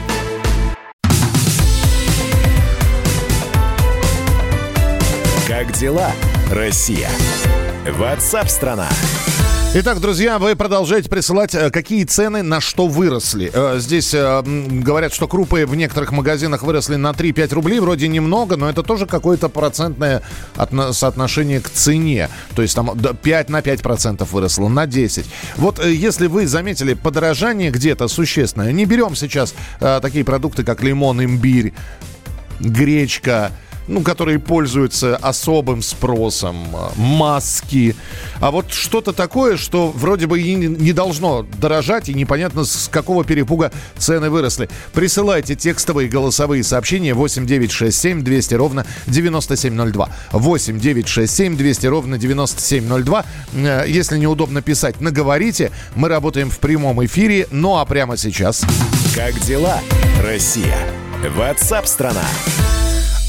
Как 5.61 5.73
дела, 5.73 6.11
Россия? 6.49 7.07
Ватсап-страна! 7.87 8.89
Итак, 9.75 9.99
друзья, 9.99 10.39
вы 10.39 10.55
продолжаете 10.55 11.07
присылать, 11.07 11.53
э, 11.53 11.69
какие 11.69 12.03
цены 12.03 12.41
на 12.41 12.59
что 12.61 12.87
выросли. 12.87 13.51
Э, 13.53 13.77
Здесь 13.77 14.11
э, 14.15 14.41
говорят, 14.41 15.13
что 15.13 15.27
крупы 15.27 15.67
в 15.67 15.75
некоторых 15.75 16.13
магазинах 16.13 16.63
выросли 16.63 16.95
на 16.95 17.11
3-5 17.11 17.53
рублей. 17.53 17.79
Вроде 17.79 18.07
немного, 18.07 18.57
но 18.57 18.71
это 18.71 18.81
тоже 18.81 19.05
какое-то 19.05 19.49
процентное 19.49 20.23
отно- 20.55 20.93
соотношение 20.93 21.59
к 21.59 21.69
цене. 21.69 22.29
То 22.55 22.63
есть 22.63 22.73
там 22.73 22.93
да, 22.95 23.13
5 23.13 23.49
на 23.49 23.61
5 23.61 23.83
процентов 23.83 24.31
выросло, 24.31 24.67
на 24.67 24.87
10. 24.87 25.27
Вот 25.57 25.85
если 25.85 26.25
вы 26.25 26.47
заметили 26.47 26.95
подорожание 26.95 27.69
где-то 27.69 28.07
существенное, 28.07 28.71
не 28.71 28.85
берем 28.85 29.15
сейчас 29.15 29.53
такие 29.79 30.25
продукты, 30.25 30.63
как 30.63 30.81
лимон, 30.81 31.23
имбирь, 31.23 31.73
гречка, 32.59 33.51
ну, 33.87 34.01
которые 34.01 34.39
пользуются 34.39 35.17
особым 35.17 35.81
спросом, 35.81 36.67
э, 36.73 36.89
маски. 36.99 37.95
А 38.39 38.51
вот 38.51 38.71
что-то 38.71 39.13
такое, 39.13 39.57
что 39.57 39.89
вроде 39.89 40.27
бы 40.27 40.39
и 40.41 40.55
не- 40.55 40.93
должно 40.93 41.43
дорожать, 41.59 42.09
и 42.09 42.13
непонятно 42.13 42.63
с 42.65 42.87
какого 42.91 43.23
перепуга 43.23 43.71
цены 43.97 44.29
выросли. 44.29 44.69
Присылайте 44.93 45.55
текстовые 45.55 46.09
голосовые 46.09 46.63
сообщения 46.63 47.13
8967 47.13 48.23
200 48.23 48.53
ровно 48.55 48.85
9702. 49.07 50.09
8967 50.31 51.57
200 51.57 51.87
ровно 51.87 52.17
9702. 52.17 53.25
Э, 53.53 53.85
Если 53.87 54.17
неудобно 54.17 54.61
писать, 54.61 55.01
наговорите. 55.01 55.71
Мы 55.95 56.07
работаем 56.09 56.49
в 56.49 56.59
прямом 56.59 57.03
эфире. 57.05 57.47
Ну 57.51 57.77
а 57.77 57.85
прямо 57.85 58.17
сейчас... 58.17 58.63
Как 59.15 59.37
дела, 59.41 59.79
Россия? 60.23 60.77
Ватсап-страна! 61.35 62.23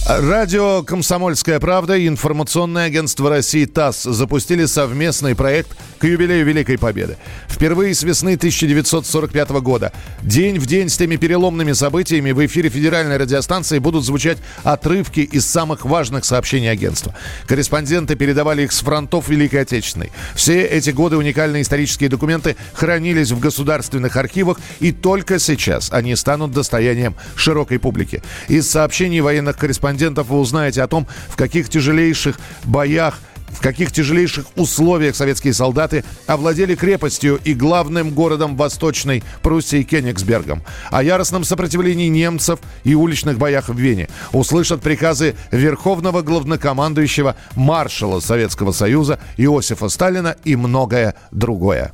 Радио 0.04 0.82
«Комсомольская 0.82 1.60
правда» 1.60 1.96
и 1.96 2.08
информационное 2.08 2.86
агентство 2.86 3.30
России 3.30 3.66
ТАСС 3.66 4.02
запустили 4.02 4.64
совместный 4.64 5.36
проект 5.36 5.76
к 6.00 6.04
юбилею 6.04 6.44
Великой 6.44 6.76
Победы. 6.76 7.18
Впервые 7.48 7.94
с 7.94 8.02
весны 8.02 8.34
1945 8.34 9.50
года, 9.60 9.92
день 10.22 10.58
в 10.58 10.66
день 10.66 10.88
с 10.88 10.96
теми 10.96 11.14
переломными 11.14 11.70
событиями 11.70 12.32
в 12.32 12.44
эфире 12.44 12.68
федеральной 12.68 13.16
радиостанции 13.16 13.78
будут 13.78 14.04
звучать 14.04 14.38
отрывки 14.64 15.20
из 15.20 15.46
самых 15.46 15.84
важных 15.84 16.24
сообщений 16.24 16.68
агентства. 16.72 17.14
Корреспонденты 17.46 18.16
передавали 18.16 18.62
их 18.62 18.72
с 18.72 18.80
фронтов 18.80 19.28
Великой 19.28 19.60
Отечественной. 19.60 20.10
Все 20.34 20.62
эти 20.62 20.90
годы 20.90 21.16
уникальные 21.16 21.62
исторические 21.62 22.10
документы 22.10 22.56
хранились 22.74 23.30
в 23.30 23.38
государственных 23.38 24.16
архивах, 24.16 24.58
и 24.80 24.90
только 24.90 25.38
сейчас 25.38 25.92
они 25.92 26.16
станут 26.16 26.50
достоянием 26.50 27.14
широкой 27.36 27.78
публики. 27.78 28.20
Из 28.48 28.68
сообщений 28.68 29.20
военных 29.20 29.56
корреспондентов 29.56 29.91
корреспондентов 29.92 30.28
вы 30.28 30.40
узнаете 30.40 30.82
о 30.82 30.88
том, 30.88 31.06
в 31.28 31.36
каких 31.36 31.68
тяжелейших 31.68 32.38
боях 32.64 33.18
в 33.48 33.60
каких 33.60 33.92
тяжелейших 33.92 34.46
условиях 34.56 35.14
советские 35.14 35.52
солдаты 35.52 36.04
овладели 36.26 36.74
крепостью 36.74 37.38
и 37.44 37.52
главным 37.52 38.08
городом 38.08 38.56
Восточной 38.56 39.22
Пруссии 39.42 39.82
Кенигсбергом, 39.82 40.62
о 40.90 41.02
яростном 41.02 41.44
сопротивлении 41.44 42.08
немцев 42.08 42.60
и 42.82 42.94
уличных 42.94 43.36
боях 43.36 43.68
в 43.68 43.76
Вене, 43.76 44.08
услышат 44.32 44.80
приказы 44.80 45.36
Верховного 45.50 46.22
главнокомандующего 46.22 47.36
маршала 47.54 48.20
Советского 48.20 48.72
Союза 48.72 49.20
Иосифа 49.36 49.90
Сталина 49.90 50.34
и 50.44 50.56
многое 50.56 51.14
другое. 51.30 51.92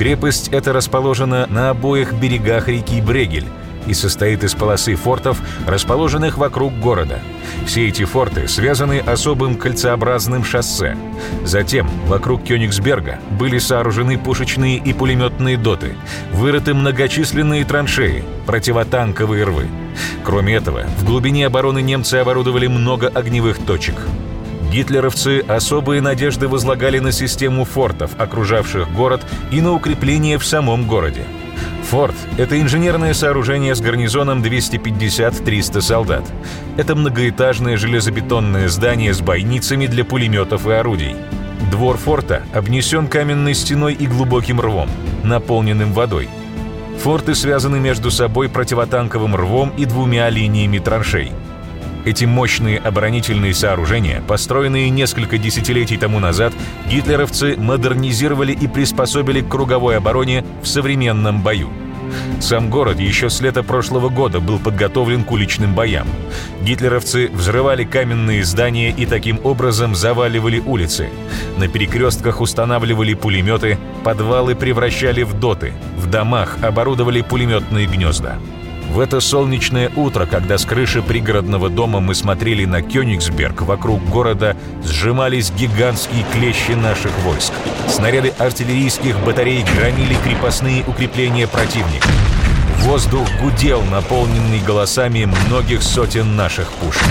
Крепость 0.00 0.48
эта 0.48 0.72
расположена 0.72 1.46
на 1.48 1.70
обоих 1.70 2.12
берегах 2.12 2.66
реки 2.66 3.00
Брегель, 3.00 3.46
и 3.86 3.94
состоит 3.94 4.44
из 4.44 4.54
полосы 4.54 4.94
фортов, 4.94 5.40
расположенных 5.66 6.38
вокруг 6.38 6.78
города. 6.78 7.20
Все 7.66 7.88
эти 7.88 8.04
форты 8.04 8.48
связаны 8.48 8.98
особым 8.98 9.56
кольцеобразным 9.56 10.44
шоссе. 10.44 10.96
Затем 11.44 11.88
вокруг 12.06 12.44
Кёнигсберга 12.44 13.18
были 13.30 13.58
сооружены 13.58 14.18
пушечные 14.18 14.78
и 14.78 14.92
пулеметные 14.92 15.56
доты, 15.56 15.94
вырыты 16.32 16.74
многочисленные 16.74 17.64
траншеи, 17.64 18.24
противотанковые 18.46 19.44
рвы. 19.44 19.66
Кроме 20.24 20.54
этого, 20.54 20.84
в 20.98 21.04
глубине 21.04 21.46
обороны 21.46 21.82
немцы 21.82 22.16
оборудовали 22.16 22.66
много 22.66 23.08
огневых 23.08 23.58
точек. 23.64 23.94
Гитлеровцы 24.70 25.40
особые 25.46 26.00
надежды 26.02 26.48
возлагали 26.48 26.98
на 26.98 27.12
систему 27.12 27.64
фортов, 27.64 28.10
окружавших 28.18 28.92
город, 28.92 29.24
и 29.50 29.60
на 29.60 29.72
укрепления 29.72 30.38
в 30.38 30.44
самом 30.44 30.86
городе. 30.86 31.22
Форт— 31.90 32.16
это 32.36 32.60
инженерное 32.60 33.14
сооружение 33.14 33.72
с 33.72 33.80
гарнизоном 33.80 34.42
250-300 34.42 35.80
солдат. 35.80 36.24
Это 36.76 36.96
многоэтажное 36.96 37.76
железобетонное 37.76 38.68
здание 38.68 39.14
с 39.14 39.20
бойницами 39.20 39.86
для 39.86 40.04
пулеметов 40.04 40.66
и 40.66 40.72
орудий. 40.72 41.14
Двор 41.70 41.96
форта 41.96 42.42
обнесен 42.52 43.06
каменной 43.06 43.54
стеной 43.54 43.94
и 43.94 44.08
глубоким 44.08 44.60
рвом, 44.60 44.88
наполненным 45.22 45.92
водой. 45.92 46.28
Форты 47.04 47.36
связаны 47.36 47.78
между 47.78 48.10
собой 48.10 48.48
противотанковым 48.48 49.36
рвом 49.36 49.72
и 49.76 49.84
двумя 49.84 50.28
линиями 50.28 50.78
траншей. 50.78 51.30
Эти 52.06 52.24
мощные 52.24 52.78
оборонительные 52.78 53.52
сооружения, 53.52 54.22
построенные 54.28 54.90
несколько 54.90 55.38
десятилетий 55.38 55.96
тому 55.96 56.20
назад, 56.20 56.52
гитлеровцы 56.88 57.56
модернизировали 57.56 58.52
и 58.52 58.68
приспособили 58.68 59.40
к 59.40 59.48
круговой 59.48 59.96
обороне 59.96 60.44
в 60.62 60.68
современном 60.68 61.42
бою. 61.42 61.68
Сам 62.40 62.70
город 62.70 63.00
еще 63.00 63.28
с 63.28 63.40
лета 63.40 63.64
прошлого 63.64 64.08
года 64.08 64.38
был 64.38 64.60
подготовлен 64.60 65.24
к 65.24 65.32
уличным 65.32 65.74
боям. 65.74 66.06
Гитлеровцы 66.62 67.28
взрывали 67.34 67.82
каменные 67.82 68.44
здания 68.44 68.90
и 68.90 69.04
таким 69.04 69.40
образом 69.42 69.96
заваливали 69.96 70.60
улицы. 70.60 71.08
На 71.58 71.66
перекрестках 71.66 72.40
устанавливали 72.40 73.14
пулеметы, 73.14 73.78
подвалы 74.04 74.54
превращали 74.54 75.24
в 75.24 75.34
доты, 75.34 75.72
в 75.96 76.08
домах 76.08 76.58
оборудовали 76.62 77.22
пулеметные 77.22 77.88
гнезда. 77.88 78.38
В 78.90 79.00
это 79.00 79.20
солнечное 79.20 79.90
утро, 79.94 80.26
когда 80.26 80.56
с 80.56 80.64
крыши 80.64 81.02
пригородного 81.02 81.68
дома 81.68 82.00
мы 82.00 82.14
смотрели 82.14 82.64
на 82.64 82.82
Кёнигсберг, 82.82 83.62
вокруг 83.62 84.02
города 84.08 84.56
сжимались 84.84 85.50
гигантские 85.50 86.24
клещи 86.32 86.72
наших 86.72 87.12
войск. 87.18 87.52
Снаряды 87.88 88.32
артиллерийских 88.38 89.18
батарей 89.20 89.64
громили 89.76 90.16
крепостные 90.24 90.82
укрепления 90.86 91.46
противника. 91.46 92.08
Воздух 92.78 93.28
гудел, 93.42 93.82
наполненный 93.82 94.60
голосами 94.60 95.28
многих 95.48 95.82
сотен 95.82 96.36
наших 96.36 96.70
пушек. 96.72 97.02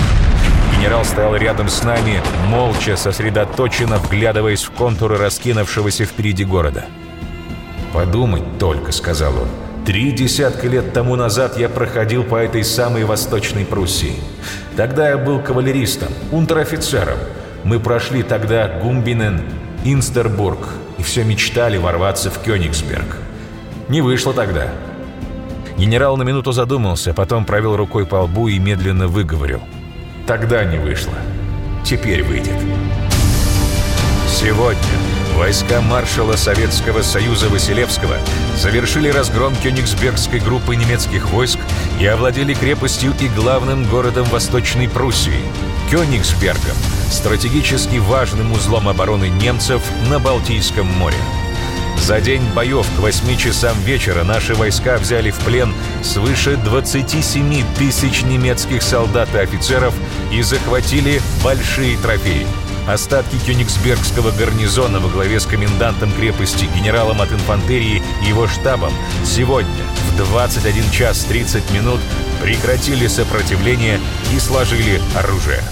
Генерал 0.76 1.04
стоял 1.04 1.36
рядом 1.36 1.68
с 1.68 1.82
нами, 1.84 2.22
молча, 2.48 2.96
сосредоточенно 2.96 3.98
вглядываясь 3.98 4.64
в 4.64 4.70
контуры 4.70 5.18
раскинувшегося 5.18 6.04
впереди 6.04 6.44
города. 6.44 6.86
«Подумать 7.92 8.58
только»,— 8.58 8.92
сказал 8.92 9.34
он,— 9.34 9.48
Три 9.86 10.10
десятка 10.10 10.66
лет 10.66 10.92
тому 10.92 11.14
назад 11.14 11.56
я 11.56 11.68
проходил 11.68 12.24
по 12.24 12.34
этой 12.34 12.64
самой 12.64 13.04
Восточной 13.04 13.64
Пруссии. 13.64 14.16
Тогда 14.76 15.10
я 15.10 15.16
был 15.16 15.38
кавалеристом, 15.38 16.08
унтер-офицером. 16.32 17.18
Мы 17.62 17.78
прошли 17.78 18.24
тогда 18.24 18.66
Гумбинен, 18.82 19.42
Инстербург 19.84 20.58
и 20.98 21.04
все 21.04 21.22
мечтали 21.22 21.76
ворваться 21.76 22.32
в 22.32 22.42
Кёнигсберг. 22.42 23.16
Не 23.88 24.00
вышло 24.00 24.34
тогда. 24.34 24.72
Генерал 25.78 26.16
на 26.16 26.24
минуту 26.24 26.50
задумался, 26.50 27.14
потом 27.14 27.44
провел 27.44 27.76
рукой 27.76 28.06
по 28.06 28.16
лбу 28.22 28.48
и 28.48 28.58
медленно 28.58 29.06
выговорил. 29.06 29.60
Тогда 30.26 30.64
не 30.64 30.78
вышло. 30.78 31.14
Теперь 31.84 32.24
выйдет. 32.24 32.58
Сегодня 34.26 35.15
войска 35.36 35.80
маршала 35.82 36.34
Советского 36.36 37.02
Союза 37.02 37.48
Василевского 37.48 38.16
завершили 38.56 39.08
разгром 39.08 39.54
Кёнигсбергской 39.56 40.40
группы 40.40 40.76
немецких 40.76 41.28
войск 41.30 41.58
и 42.00 42.06
овладели 42.06 42.54
крепостью 42.54 43.14
и 43.20 43.28
главным 43.28 43.84
городом 43.84 44.24
Восточной 44.24 44.88
Пруссии– 44.88 45.44
Кёнигсбергом, 45.90 46.76
стратегически 47.10 47.98
важным 47.98 48.52
узлом 48.52 48.88
обороны 48.88 49.28
немцев 49.28 49.82
на 50.08 50.18
Балтийском 50.18 50.86
море. 50.86 51.18
За 51.98 52.20
день 52.20 52.42
боев 52.54 52.86
к 52.96 53.00
8 53.00 53.36
часам 53.36 53.78
вечера 53.82 54.24
наши 54.24 54.54
войска 54.54 54.96
взяли 54.96 55.30
в 55.30 55.38
плен 55.40 55.74
свыше 56.02 56.56
27 56.56 57.64
тысяч 57.78 58.22
немецких 58.22 58.82
солдат 58.82 59.28
и 59.34 59.38
офицеров 59.38 59.94
и 60.32 60.40
захватили 60.42 61.20
большие 61.42 61.98
трофеи– 61.98 62.46
Остатки 62.86 63.36
Кёнигсбергского 63.44 64.30
гарнизона 64.30 65.00
во 65.00 65.08
главе 65.08 65.40
с 65.40 65.46
комендантом 65.46 66.12
крепости 66.12 66.66
генералом 66.76 67.20
от 67.20 67.32
инфантерии 67.32 68.00
и 68.24 68.28
его 68.28 68.46
штабом 68.46 68.92
сегодня 69.24 69.82
в 70.12 70.16
21 70.16 70.90
час 70.92 71.24
30 71.24 71.68
минут 71.72 72.00
прекратили 72.40 73.08
сопротивление 73.08 73.98
и 74.32 74.38
сложили 74.38 75.00
оружие. 75.16 75.62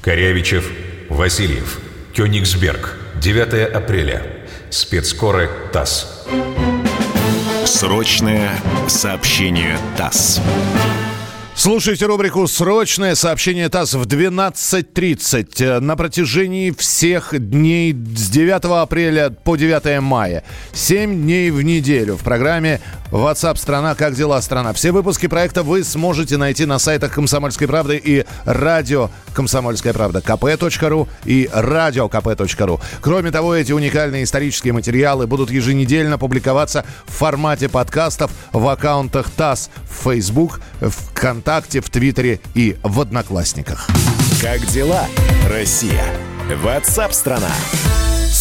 Корявичев, 0.00 0.68
Васильев, 1.08 1.78
Кёнигсберг, 2.12 2.96
9 3.20 3.72
апреля. 3.72 4.26
Спецкоры 4.68 5.48
ТАСС. 5.72 6.26
Срочное 7.66 8.50
сообщение 8.88 9.78
ТАСС. 9.96 10.40
Слушайте 11.54 12.06
рубрику 12.06 12.48
«Срочное 12.48 13.14
сообщение 13.14 13.68
ТАСС» 13.68 13.92
в 13.92 14.02
12.30 14.06 15.80
на 15.80 15.96
протяжении 15.96 16.70
всех 16.70 17.38
дней 17.38 17.92
с 17.92 18.30
9 18.30 18.64
апреля 18.82 19.28
по 19.28 19.56
9 19.56 20.00
мая. 20.00 20.44
7 20.72 21.14
дней 21.14 21.50
в 21.50 21.60
неделю 21.62 22.16
в 22.16 22.22
программе 22.22 22.80
WhatsApp 23.10 23.58
страна 23.58 23.94
Как 23.94 24.14
дела, 24.14 24.40
страна?» 24.40 24.72
Все 24.72 24.92
выпуски 24.92 25.26
проекта 25.26 25.62
вы 25.62 25.84
сможете 25.84 26.38
найти 26.38 26.64
на 26.64 26.78
сайтах 26.78 27.12
«Комсомольской 27.12 27.68
правды» 27.68 28.00
и 28.02 28.24
радио 28.46 29.10
«Комсомольская 29.34 29.92
правда» 29.92 30.20
kp.ru 30.20 31.06
и 31.26 31.50
радиокп.ру. 31.52 32.80
Кроме 33.02 33.30
того, 33.30 33.54
эти 33.54 33.72
уникальные 33.72 34.24
исторические 34.24 34.72
материалы 34.72 35.26
будут 35.26 35.50
еженедельно 35.50 36.16
публиковаться 36.16 36.86
в 37.06 37.12
формате 37.12 37.68
подкастов 37.68 38.30
в 38.52 38.66
аккаунтах 38.66 39.30
ТАСС 39.30 39.68
в 39.84 40.10
Facebook, 40.10 40.60
ВКонтакте, 40.80 41.11
ВКонтакте, 41.22 41.80
в 41.80 41.88
Твиттере 41.88 42.40
и 42.52 42.76
в 42.82 43.00
Одноклассниках. 43.00 43.86
Как 44.40 44.66
дела, 44.66 45.06
Россия? 45.48 46.04
Ватсап-страна! 46.64 47.46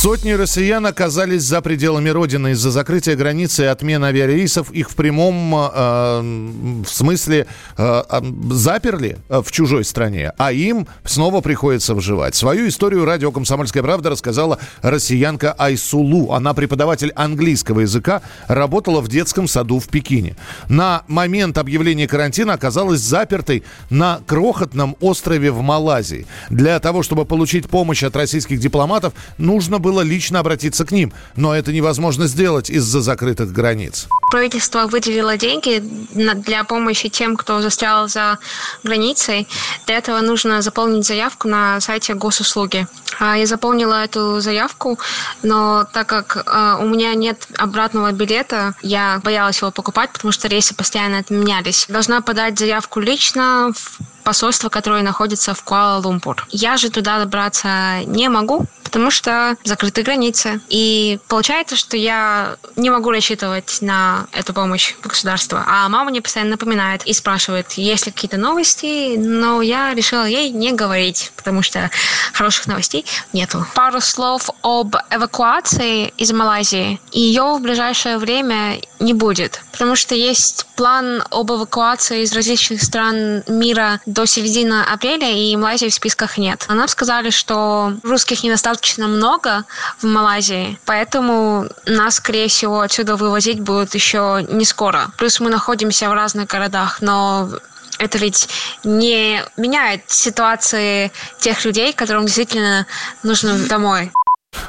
Сотни 0.01 0.31
россиян 0.31 0.83
оказались 0.87 1.43
за 1.43 1.61
пределами 1.61 2.09
Родины 2.09 2.53
из-за 2.53 2.71
закрытия 2.71 3.15
границы 3.15 3.65
и 3.65 3.67
отмены 3.67 4.05
авиарейсов. 4.05 4.71
Их 4.71 4.89
в 4.89 4.95
прямом 4.95 5.53
э, 5.53 6.81
в 6.83 6.89
смысле 6.89 7.45
э, 7.77 8.03
заперли 8.49 9.19
в 9.29 9.51
чужой 9.51 9.85
стране, 9.85 10.31
а 10.39 10.51
им 10.53 10.87
снова 11.05 11.41
приходится 11.41 11.93
выживать. 11.93 12.33
Свою 12.33 12.67
историю 12.67 13.05
радио 13.05 13.31
«Комсомольская 13.31 13.83
правда» 13.83 14.09
рассказала 14.09 14.57
россиянка 14.81 15.53
Айсулу. 15.55 16.31
Она 16.31 16.55
преподаватель 16.55 17.11
английского 17.11 17.81
языка, 17.81 18.23
работала 18.47 19.01
в 19.01 19.07
детском 19.07 19.47
саду 19.47 19.77
в 19.77 19.87
Пекине. 19.87 20.35
На 20.67 21.03
момент 21.07 21.59
объявления 21.59 22.07
карантина 22.07 22.53
оказалась 22.53 23.01
запертой 23.01 23.63
на 23.91 24.21
крохотном 24.25 24.97
острове 24.99 25.51
в 25.51 25.61
Малайзии. 25.61 26.25
Для 26.49 26.79
того, 26.79 27.03
чтобы 27.03 27.25
получить 27.25 27.69
помощь 27.69 28.01
от 28.01 28.15
российских 28.15 28.57
дипломатов, 28.57 29.13
нужно 29.37 29.77
было 29.77 29.90
лично 29.99 30.39
обратиться 30.39 30.85
к 30.85 30.91
ним, 30.91 31.11
но 31.35 31.53
это 31.53 31.73
невозможно 31.73 32.27
сделать 32.27 32.69
из-за 32.69 33.01
закрытых 33.01 33.51
границ. 33.51 34.07
Правительство 34.31 34.87
выделило 34.87 35.35
деньги 35.35 35.83
для 36.13 36.63
помощи 36.63 37.09
тем, 37.09 37.35
кто 37.35 37.61
застрял 37.61 38.07
за 38.07 38.39
границей. 38.83 39.45
Для 39.85 39.97
этого 39.97 40.21
нужно 40.21 40.61
заполнить 40.61 41.05
заявку 41.05 41.49
на 41.49 41.81
сайте 41.81 42.13
госуслуги. 42.13 42.87
А, 43.19 43.37
я 43.37 43.45
заполнила 43.45 44.03
эту 44.03 44.39
заявку, 44.39 44.97
но 45.43 45.85
так 45.91 46.07
как 46.07 46.43
а, 46.45 46.77
у 46.79 46.87
меня 46.87 47.13
нет 47.13 47.45
обратного 47.57 48.11
билета, 48.13 48.73
я 48.81 49.19
боялась 49.23 49.61
его 49.61 49.71
покупать, 49.71 50.11
потому 50.13 50.31
что 50.31 50.47
рейсы 50.47 50.73
постоянно 50.73 51.19
отменялись. 51.19 51.85
Должна 51.89 52.21
подать 52.21 52.57
заявку 52.57 53.01
лично 53.01 53.71
в 53.75 53.99
посольство, 54.23 54.69
которое 54.69 55.03
находится 55.03 55.53
в 55.53 55.63
Куала-Лумпур. 55.63 56.45
Я 56.49 56.77
же 56.77 56.89
туда 56.89 57.19
добраться 57.19 58.03
не 58.05 58.29
могу, 58.29 58.65
потому 58.91 59.09
что 59.09 59.55
закрыты 59.63 60.03
границы. 60.03 60.59
И 60.67 61.17
получается, 61.29 61.77
что 61.77 61.95
я 61.95 62.57
не 62.75 62.89
могу 62.89 63.09
рассчитывать 63.09 63.77
на 63.81 64.27
эту 64.33 64.53
помощь 64.53 64.95
государства. 65.01 65.63
А 65.65 65.87
мама 65.87 66.11
мне 66.11 66.21
постоянно 66.21 66.51
напоминает 66.51 67.07
и 67.07 67.13
спрашивает, 67.13 67.71
есть 67.73 68.05
ли 68.05 68.11
какие-то 68.11 68.37
новости, 68.37 69.15
но 69.17 69.61
я 69.61 69.93
решила 69.93 70.25
ей 70.25 70.49
не 70.49 70.73
говорить, 70.73 71.31
потому 71.37 71.61
что 71.61 71.89
хороших 72.33 72.67
новостей 72.67 73.05
нету. 73.31 73.65
Пару 73.75 74.01
слов 74.01 74.49
об 74.61 74.95
эвакуации 75.09 76.13
из 76.17 76.33
Малайзии. 76.33 76.99
Ее 77.13 77.55
в 77.57 77.61
ближайшее 77.61 78.17
время 78.17 78.81
не 78.99 79.13
будет, 79.13 79.61
потому 79.71 79.95
что 79.95 80.15
есть 80.15 80.65
план 80.75 81.23
об 81.31 81.49
эвакуации 81.49 82.23
из 82.23 82.33
различных 82.33 82.83
стран 82.83 83.43
мира 83.47 84.01
до 84.05 84.25
середины 84.25 84.81
апреля, 84.83 85.31
и 85.31 85.55
Малайзии 85.55 85.87
в 85.87 85.93
списках 85.93 86.37
нет. 86.37 86.65
Нам 86.67 86.89
сказали, 86.89 87.29
что 87.29 87.93
русских 88.03 88.43
недостаточно 88.43 88.80
много 89.07 89.65
в 89.99 90.05
Малайзии, 90.05 90.79
поэтому 90.85 91.67
нас, 91.85 92.15
скорее 92.15 92.47
всего, 92.47 92.81
отсюда 92.81 93.15
вывозить 93.15 93.59
будут 93.59 93.93
еще 93.95 94.45
не 94.49 94.65
скоро. 94.65 95.11
Плюс 95.17 95.39
мы 95.39 95.49
находимся 95.49 96.09
в 96.09 96.13
разных 96.13 96.47
городах, 96.47 97.01
но 97.01 97.49
это 97.97 98.17
ведь 98.17 98.49
не 98.83 99.43
меняет 99.57 100.09
ситуации 100.09 101.11
тех 101.39 101.63
людей, 101.65 101.93
которым 101.93 102.25
действительно 102.25 102.87
нужно 103.23 103.57
домой. 103.67 104.11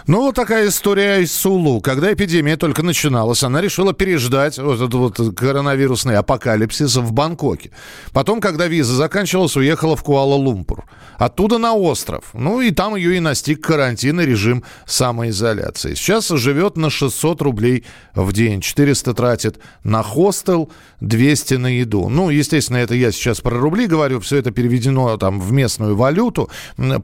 Ну, 0.07 0.23
вот 0.23 0.35
такая 0.35 0.69
история 0.69 1.21
из 1.21 1.33
Сулу. 1.33 1.81
Когда 1.81 2.13
эпидемия 2.13 2.57
только 2.57 2.83
начиналась, 2.83 3.45
она 3.45 3.61
решила 3.61 3.93
переждать 3.93 4.59
вот 4.59 4.75
этот 4.75 4.95
вот 4.95 5.37
коронавирусный 5.37 6.17
апокалипсис 6.17 6.97
в 6.97 7.13
Бангкоке. 7.13 7.71
Потом, 8.13 8.41
когда 8.41 8.67
виза 8.67 8.95
заканчивалась, 8.95 9.57
уехала 9.57 9.95
в 9.95 10.03
Куала-Лумпур. 10.03 10.85
Оттуда 11.19 11.59
на 11.59 11.75
остров. 11.75 12.25
Ну, 12.33 12.61
и 12.61 12.73
там 12.73 12.97
ее 12.97 13.17
и 13.17 13.21
настиг 13.21 13.61
карантин 13.61 14.21
и 14.21 14.27
режим 14.27 14.65
самоизоляции. 14.87 15.95
Сейчас 15.95 16.29
живет 16.29 16.77
на 16.77 16.91
600 16.91 17.41
рублей 17.43 17.85
в 18.15 18.33
день. 18.33 18.61
400 18.61 19.15
тратит 19.15 19.61
на 19.85 20.03
хостел, 20.03 20.71
200 21.01 21.55
на 21.55 21.79
еду. 21.79 22.09
Ну, 22.09 22.31
естественно, 22.31 22.79
это 22.79 22.97
я 22.97 23.13
сейчас 23.13 23.41
про 23.41 23.57
рубли 23.57 23.87
говорю. 23.87 24.19
Все 24.19 24.39
это 24.39 24.51
переведено 24.51 25.17
там 25.17 25.41
в 25.41 25.53
местную 25.53 25.95
валюту. 25.95 26.51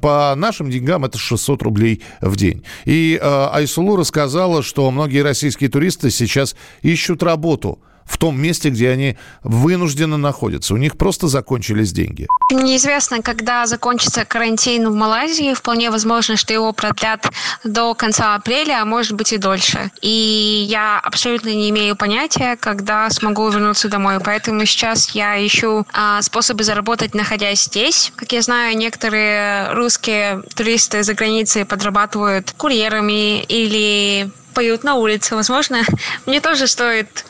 По 0.01 0.35
нашим 0.37 0.69
деньгам 0.69 1.05
это 1.05 1.17
600 1.17 1.63
рублей 1.63 2.03
в 2.21 2.35
день. 2.35 2.65
И 2.85 3.19
э, 3.21 3.49
Айсулу 3.53 3.97
рассказала, 3.97 4.63
что 4.63 4.91
многие 4.91 5.23
российские 5.23 5.71
туристы 5.71 6.11
сейчас 6.11 6.57
ищут 6.83 7.23
работу 7.23 7.81
в 8.09 8.17
том 8.17 8.41
месте, 8.41 8.71
где 8.71 8.91
они 8.91 9.17
вынужденно 9.43 10.17
находятся. 10.17 10.75
У 10.75 10.77
них 10.79 10.97
просто 10.97 11.29
закончились 11.29 11.93
деньги. 11.93 12.27
Неизвестно, 12.51 13.23
когда 13.23 13.67
закончится 13.67 14.25
карантин 14.25 14.89
в 14.89 14.95
Малайзии. 14.95 15.55
Вполне 15.55 15.91
возможно, 15.91 16.37
что 16.37 16.53
его 16.53 16.73
продлят 16.73 17.31
до 17.65 17.95
конца 17.95 18.35
апреля, 18.35 18.83
а 18.83 18.85
может 18.85 19.13
быть 19.13 19.33
и 19.33 19.37
дольше. 19.37 19.91
И 20.01 20.67
я 20.69 20.99
абсолютно 20.99 21.51
не 21.51 21.69
имею 21.71 21.97
понятия, 21.97 22.57
когда 22.57 23.11
смогу 23.11 23.49
вернуться 23.51 23.89
домой. 23.89 24.19
Поэтому 24.25 24.65
сейчас 24.65 25.11
я 25.11 25.45
ищу 25.47 25.87
а, 25.93 26.23
способы 26.23 26.65
заработать, 26.65 27.15
находясь 27.15 27.65
здесь. 27.65 28.13
Как 28.17 28.33
я 28.33 28.41
знаю, 28.41 28.77
некоторые 28.77 29.73
русские 29.75 30.43
туристы 30.55 31.03
за 31.03 31.15
границей 31.15 31.67
подрабатывают 31.67 32.55
курьерами 32.57 33.43
или 33.43 34.31
поют 34.59 34.83
на 34.83 34.97
улице. 34.97 35.37
Возможно, 35.37 35.85
мне 36.27 36.41
тоже 36.41 36.67
стоит 36.67 37.25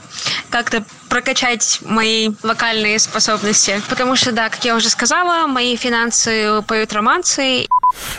как-то 0.49 0.83
прокачать 1.09 1.81
мои 1.85 2.31
вокальные 2.43 2.99
способности. 2.99 3.81
Потому 3.89 4.17
что, 4.17 4.33
да, 4.33 4.49
как 4.49 4.65
я 4.65 4.77
уже 4.77 4.89
сказала, 4.89 5.47
мои 5.47 5.77
финансы 5.77 6.63
поют 6.67 6.93
романсы. 6.93 7.67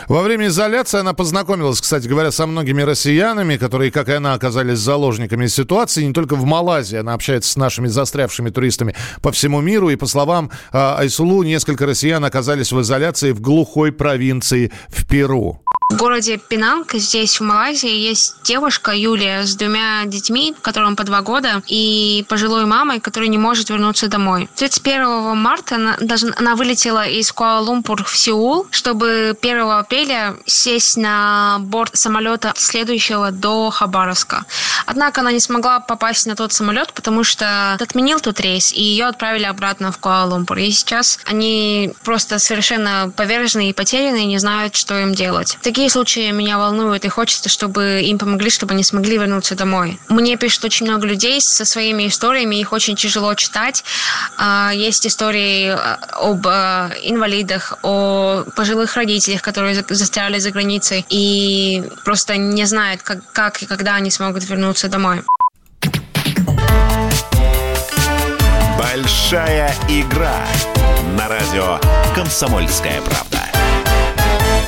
Во 0.08 0.22
время 0.22 0.48
изоляции 0.48 0.98
она 0.98 1.14
познакомилась, 1.14 1.80
кстати 1.80 2.08
говоря, 2.08 2.30
со 2.30 2.46
многими 2.46 2.82
россиянами, 2.82 3.56
которые, 3.56 3.90
как 3.90 4.08
и 4.08 4.12
она, 4.12 4.34
оказались 4.34 4.78
заложниками 4.78 5.46
ситуации. 5.46 6.02
Не 6.02 6.12
только 6.12 6.34
в 6.34 6.44
Малайзии. 6.44 6.98
Она 6.98 7.14
общается 7.14 7.52
с 7.52 7.56
нашими 7.56 7.88
застрявшими 7.88 8.50
туристами 8.50 8.96
по 9.22 9.32
всему 9.32 9.60
миру. 9.60 9.90
И, 9.90 9.96
по 9.96 10.06
словам 10.06 10.50
а, 10.72 10.96
Айсулу, 10.98 11.42
несколько 11.42 11.86
россиян 11.86 12.24
оказались 12.24 12.72
в 12.72 12.80
изоляции 12.80 13.32
в 13.32 13.40
глухой 13.40 13.92
провинции 13.92 14.72
в 14.88 15.06
Перу. 15.08 15.60
В 15.90 15.96
городе 15.96 16.38
Пинанг, 16.38 16.92
здесь, 16.94 17.40
в 17.40 17.42
Малайзии, 17.42 17.90
есть 17.90 18.36
девушка 18.44 18.92
Юлия 18.92 19.42
с 19.44 19.56
двумя 19.56 20.04
детьми, 20.06 20.54
которым 20.62 20.94
по 20.94 21.02
два 21.02 21.20
года, 21.20 21.64
и 21.66 22.24
пожилой 22.28 22.64
мамой, 22.64 22.79
которая 23.00 23.28
не 23.28 23.38
может 23.38 23.70
вернуться 23.70 24.08
домой. 24.08 24.48
31 24.56 25.36
марта 25.36 25.76
она, 25.76 25.96
она 26.36 26.54
вылетела 26.54 27.06
из 27.06 27.32
Куала-Лумпур 27.32 28.04
в 28.04 28.16
Сеул, 28.16 28.66
чтобы 28.70 29.36
1 29.40 29.60
апреля 29.70 30.36
сесть 30.46 30.96
на 30.96 31.58
борт 31.60 31.96
самолета 31.96 32.52
следующего 32.56 33.30
до 33.30 33.70
Хабаровска. 33.70 34.44
Однако 34.86 35.20
она 35.20 35.32
не 35.32 35.40
смогла 35.40 35.80
попасть 35.80 36.26
на 36.26 36.36
тот 36.36 36.52
самолет, 36.52 36.92
потому 36.92 37.24
что 37.24 37.74
отменил 37.74 38.20
тот 38.20 38.40
рейс, 38.40 38.72
и 38.72 38.82
ее 38.82 39.06
отправили 39.06 39.44
обратно 39.44 39.92
в 39.92 39.98
Куала-Лумпур. 39.98 40.58
И 40.58 40.70
сейчас 40.70 41.18
они 41.24 41.92
просто 42.04 42.38
совершенно 42.38 43.12
повержены 43.16 43.70
и 43.70 43.72
потеряны, 43.72 44.22
и 44.22 44.26
не 44.26 44.38
знают, 44.38 44.74
что 44.74 44.98
им 44.98 45.14
делать. 45.14 45.58
Такие 45.62 45.90
случаи 45.90 46.30
меня 46.30 46.58
волнуют, 46.58 47.04
и 47.04 47.08
хочется, 47.08 47.48
чтобы 47.48 48.02
им 48.02 48.18
помогли, 48.18 48.50
чтобы 48.50 48.74
они 48.74 48.82
смогли 48.82 49.18
вернуться 49.18 49.54
домой. 49.54 49.98
Мне 50.08 50.36
пишут 50.36 50.64
очень 50.64 50.86
много 50.86 51.06
людей 51.06 51.40
со 51.40 51.64
своими 51.64 52.08
историями, 52.08 52.56
их 52.56 52.69
очень 52.72 52.96
тяжело 52.96 53.34
читать. 53.34 53.84
А, 54.38 54.72
есть 54.74 55.06
истории 55.06 55.68
а, 55.68 55.98
об 56.12 56.46
а, 56.46 56.90
инвалидах, 57.02 57.78
о 57.82 58.44
пожилых 58.56 58.96
родителях, 58.96 59.42
которые 59.42 59.84
застряли 59.88 60.38
за 60.38 60.50
границей 60.50 61.04
и 61.08 61.82
просто 62.04 62.36
не 62.36 62.64
знают, 62.64 63.02
как, 63.02 63.20
как 63.32 63.62
и 63.62 63.66
когда 63.66 63.94
они 63.94 64.10
смогут 64.10 64.44
вернуться 64.48 64.88
домой. 64.88 65.22
Большая 68.78 69.74
игра 69.88 70.46
на 71.16 71.28
радио 71.28 71.78
«Комсомольская 72.14 73.00
правда». 73.02 73.59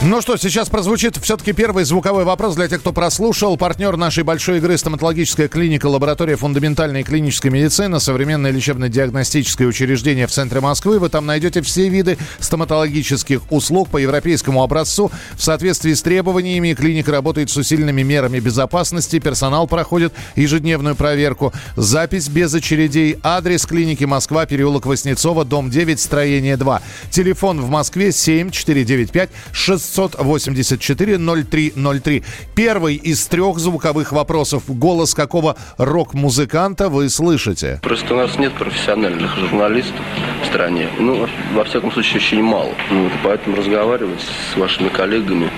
Ну 0.05 0.21
что, 0.21 0.37
сейчас 0.37 0.69
прозвучит 0.69 1.17
все-таки 1.19 1.53
первый 1.53 1.85
звуковой 1.85 2.25
вопрос 2.25 2.57
для 2.57 2.67
тех, 2.67 2.81
кто 2.81 2.93
прослушал. 2.93 3.57
Партнер 3.57 3.97
нашей 3.97 4.25
большой 4.25 4.59
игры 4.59 4.77
стоматологическая 4.77 5.47
клиника, 5.47 5.87
лаборатория 5.87 6.35
фундаментальной 6.35 7.05
клинической 7.05 7.53
медицины, 7.53 8.01
современное 8.01 8.51
лечебно-диагностическое 8.51 9.65
учреждение 9.65 10.27
в 10.27 10.33
центре 10.33 10.59
Москвы. 10.59 10.99
Вы 10.99 11.09
там 11.09 11.25
найдете 11.25 11.63
все 11.63 11.89
виды 11.89 12.19
стоматологических 12.41 13.43
услуг 13.53 13.91
по 13.91 13.99
европейскому 13.99 14.65
образцу. 14.65 15.13
В 15.37 15.43
соответствии 15.45 15.93
с 15.93 16.03
требованиями 16.03 16.75
клиника 16.75 17.13
работает 17.13 17.51
с 17.51 17.57
усиленными 17.57 18.03
мерами 18.03 18.41
безопасности. 18.41 19.21
Персонал 19.21 19.69
проходит 19.69 20.13
ежедневную 20.35 20.97
проверку. 20.97 21.53
Запись 21.77 22.29
без 22.29 22.53
очередей. 22.53 23.21
Адрес 23.23 23.67
клиники 23.67 24.03
Москва, 24.03 24.47
переулок 24.47 24.85
Воснецова, 24.85 25.45
дом 25.45 25.71
9, 25.71 26.01
строение 26.01 26.57
2. 26.57 26.83
Телефон 27.13 27.61
в 27.61 27.71
Москве 27.71 28.11
7 28.11 28.51
495 28.51 29.31
600 29.53 29.92
684-0303. 29.93 32.25
Первый 32.55 32.97
из 32.97 33.27
трех 33.27 33.59
звуковых 33.59 34.13
вопросов. 34.13 34.65
Голос 34.69 35.15
какого 35.15 35.57
рок-музыканта 35.79 36.89
вы 36.89 37.09
слышите? 37.09 37.81
Просто 37.83 38.15
у 38.15 38.17
нас 38.17 38.39
нет 38.39 38.53
профессиональных 38.55 39.37
журналистов 39.37 40.01
в 40.43 40.47
стране. 40.47 40.89
Ну, 40.99 41.29
во 41.55 41.65
всяком 41.65 41.93
случае, 41.93 42.17
очень 42.17 42.43
мало. 42.43 42.71
Ну, 42.91 43.05
вот, 43.05 43.13
поэтому 43.23 43.57
разговаривать 43.57 44.21
с 44.21 44.57
вашими 44.57 44.89
коллегами 44.89 45.51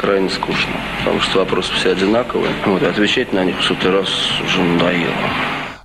крайне 0.00 0.30
скучно. 0.30 0.72
Потому 1.00 1.20
что 1.20 1.40
вопросы 1.40 1.72
все 1.74 1.92
одинаковые. 1.92 2.52
Вот, 2.66 2.82
отвечать 2.82 3.32
на 3.32 3.44
них 3.44 3.60
в 3.60 3.64
сотый 3.64 3.90
раз 3.90 4.08
уже 4.44 4.62
надоело. 4.62 5.14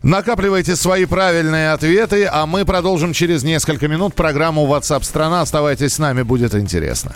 Накапливайте 0.03 0.75
свои 0.75 1.05
правильные 1.05 1.71
ответы, 1.71 2.29
а 2.31 2.45
мы 2.45 2.63
продолжим 2.63 3.11
через 3.11 3.43
несколько 3.43 3.87
минут 3.87 4.13
программу 4.13 4.67
WhatsApp 4.67 5.03
страна. 5.03 5.41
Оставайтесь 5.41 5.93
с 5.93 5.99
нами, 5.99 6.21
будет 6.21 6.53
интересно. 6.53 7.15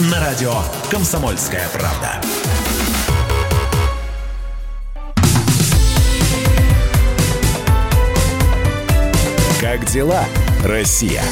На 0.00 0.20
радио 0.20 0.54
«Комсомольская 0.90 1.68
правда». 1.68 2.20
Как 9.60 9.84
дела, 9.86 10.24
Россия? 10.64 11.22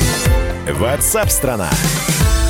Ватсап-страна! 0.69 1.71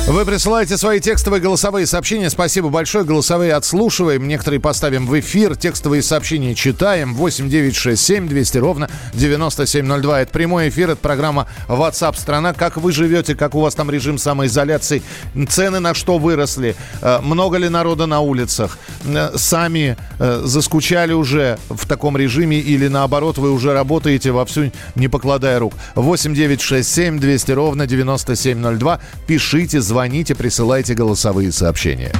Вы 0.07 0.25
присылаете 0.25 0.77
свои 0.77 0.99
текстовые 0.99 1.39
голосовые 1.41 1.85
сообщения. 1.85 2.29
Спасибо 2.29 2.69
большое. 2.69 3.05
Голосовые 3.05 3.53
отслушиваем. 3.53 4.27
Некоторые 4.27 4.59
поставим 4.59 5.05
в 5.05 5.17
эфир. 5.17 5.55
Текстовые 5.55 6.01
сообщения 6.01 6.53
читаем. 6.53 7.13
8 7.13 7.47
9 7.47 7.75
6 7.75 8.01
7 8.01 8.27
200 8.27 8.57
ровно 8.57 8.89
9702. 9.13 10.21
Это 10.21 10.31
прямой 10.33 10.69
эфир. 10.69 10.89
Это 10.89 11.01
программа 11.01 11.47
WhatsApp 11.69 12.19
страна. 12.19 12.53
Как 12.53 12.77
вы 12.77 12.91
живете? 12.91 13.35
Как 13.35 13.55
у 13.55 13.61
вас 13.61 13.75
там 13.75 13.89
режим 13.89 14.17
самоизоляции? 14.17 15.01
Цены 15.47 15.79
на 15.79 15.93
что 15.93 16.17
выросли? 16.17 16.75
Э, 17.01 17.19
много 17.21 17.57
ли 17.57 17.69
народа 17.69 18.05
на 18.05 18.19
улицах? 18.19 18.79
Э, 19.05 19.31
сами 19.37 19.97
э, 20.19 20.41
заскучали 20.43 21.13
уже 21.13 21.57
в 21.69 21.87
таком 21.87 22.17
режиме 22.17 22.57
или 22.57 22.87
наоборот 22.87 23.37
вы 23.37 23.51
уже 23.51 23.71
работаете 23.71 24.31
вовсю, 24.31 24.71
не 24.95 25.07
покладая 25.07 25.59
рук? 25.59 25.73
8 25.95 26.33
9 26.33 26.59
6 26.59 26.91
7 26.91 27.19
200 27.19 27.51
ровно 27.51 27.87
9702. 27.87 28.99
Пишите, 29.27 29.79
звоните, 29.91 30.35
присылайте 30.35 30.93
голосовые 30.93 31.51
сообщения. 31.51 32.13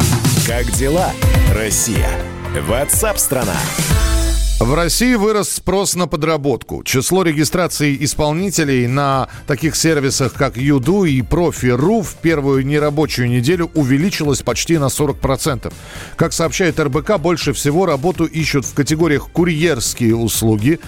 Как 0.46 0.70
дела, 0.74 1.14
Россия? 1.56 2.10
Ватсап-страна! 2.68 3.56
В 4.60 4.74
России 4.74 5.16
вырос 5.16 5.50
спрос 5.50 5.96
на 5.96 6.06
подработку. 6.06 6.84
Число 6.84 7.24
регистраций 7.24 7.98
исполнителей 8.02 8.88
на 8.88 9.30
таких 9.48 9.78
сервисах, 9.78 10.34
как 10.34 10.58
Юду 10.58 11.06
и 11.06 11.22
Профи.ру 11.22 12.02
в 12.02 12.16
первую 12.16 12.66
нерабочую 12.66 13.30
неделю 13.30 13.72
увеличилось 13.74 14.42
почти 14.42 14.78
на 14.78 14.88
40%. 14.88 15.72
Как 16.18 16.34
сообщает 16.34 16.78
РБК, 16.78 17.20
больше 17.20 17.54
всего 17.54 17.86
работу 17.86 18.26
ищут 18.26 18.66
в 18.66 18.74
категориях 18.74 19.30
курьерские 19.32 20.18
услуги, 20.18 20.82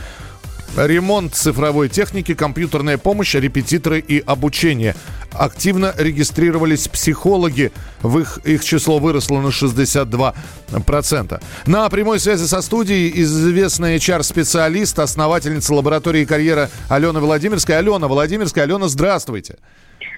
ремонт 0.75 1.35
цифровой 1.35 1.89
техники, 1.89 2.33
компьютерная 2.33 2.97
помощь, 2.97 3.35
репетиторы 3.35 3.99
и 3.99 4.19
обучение. 4.25 4.95
Активно 5.31 5.93
регистрировались 5.97 6.87
психологи. 6.87 7.71
В 8.01 8.19
их, 8.19 8.39
их 8.43 8.63
число 8.63 8.99
выросло 8.99 9.41
на 9.41 9.47
62%. 9.47 11.41
На 11.65 11.89
прямой 11.89 12.19
связи 12.19 12.45
со 12.45 12.61
студией 12.61 13.11
известная 13.21 13.97
HR-специалист, 13.97 14.99
основательница 14.99 15.73
лаборатории 15.73 16.25
карьера 16.25 16.69
Алена 16.89 17.19
Владимирская. 17.19 17.79
Алена 17.79 18.07
Владимирская. 18.07 18.65
Алена, 18.65 18.87
здравствуйте. 18.87 19.57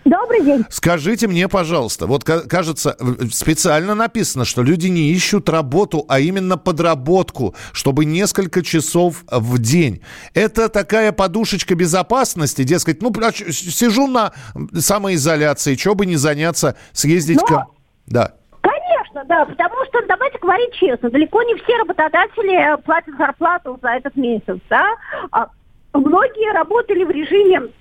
Добрый 0.05 0.41
день. 0.43 0.65
Скажите 0.69 1.27
мне, 1.27 1.47
пожалуйста, 1.49 2.05
вот 2.05 2.23
кажется, 2.23 2.95
специально 3.31 3.95
написано, 3.95 4.45
что 4.45 4.61
люди 4.61 4.87
не 4.87 5.09
ищут 5.09 5.49
работу, 5.49 6.05
а 6.07 6.19
именно 6.19 6.57
подработку, 6.57 7.55
чтобы 7.73 8.05
несколько 8.05 8.61
часов 8.61 9.23
в 9.27 9.57
день. 9.57 10.03
Это 10.35 10.69
такая 10.69 11.11
подушечка 11.11 11.73
безопасности, 11.73 12.63
дескать, 12.63 13.01
ну, 13.01 13.11
сижу 13.49 14.05
на 14.05 14.31
самоизоляции, 14.77 15.75
что 15.75 15.95
бы 15.95 16.05
не 16.05 16.17
заняться, 16.17 16.75
съездить... 16.91 17.41
Но... 17.41 17.47
К... 17.47 17.65
Да. 18.05 18.33
Конечно, 18.61 19.25
да, 19.27 19.45
потому 19.45 19.75
что, 19.85 20.05
давайте 20.07 20.37
говорить 20.37 20.71
честно, 20.73 21.09
далеко 21.09 21.41
не 21.41 21.55
все 21.55 21.77
работодатели 21.77 22.79
платят 22.83 23.17
зарплату 23.17 23.79
за 23.81 23.89
этот 23.89 24.15
месяц, 24.15 24.59
да. 24.69 24.85
А 25.31 25.47
многие 25.93 26.53
работали 26.53 27.03
в 27.03 27.09
режиме 27.09 27.71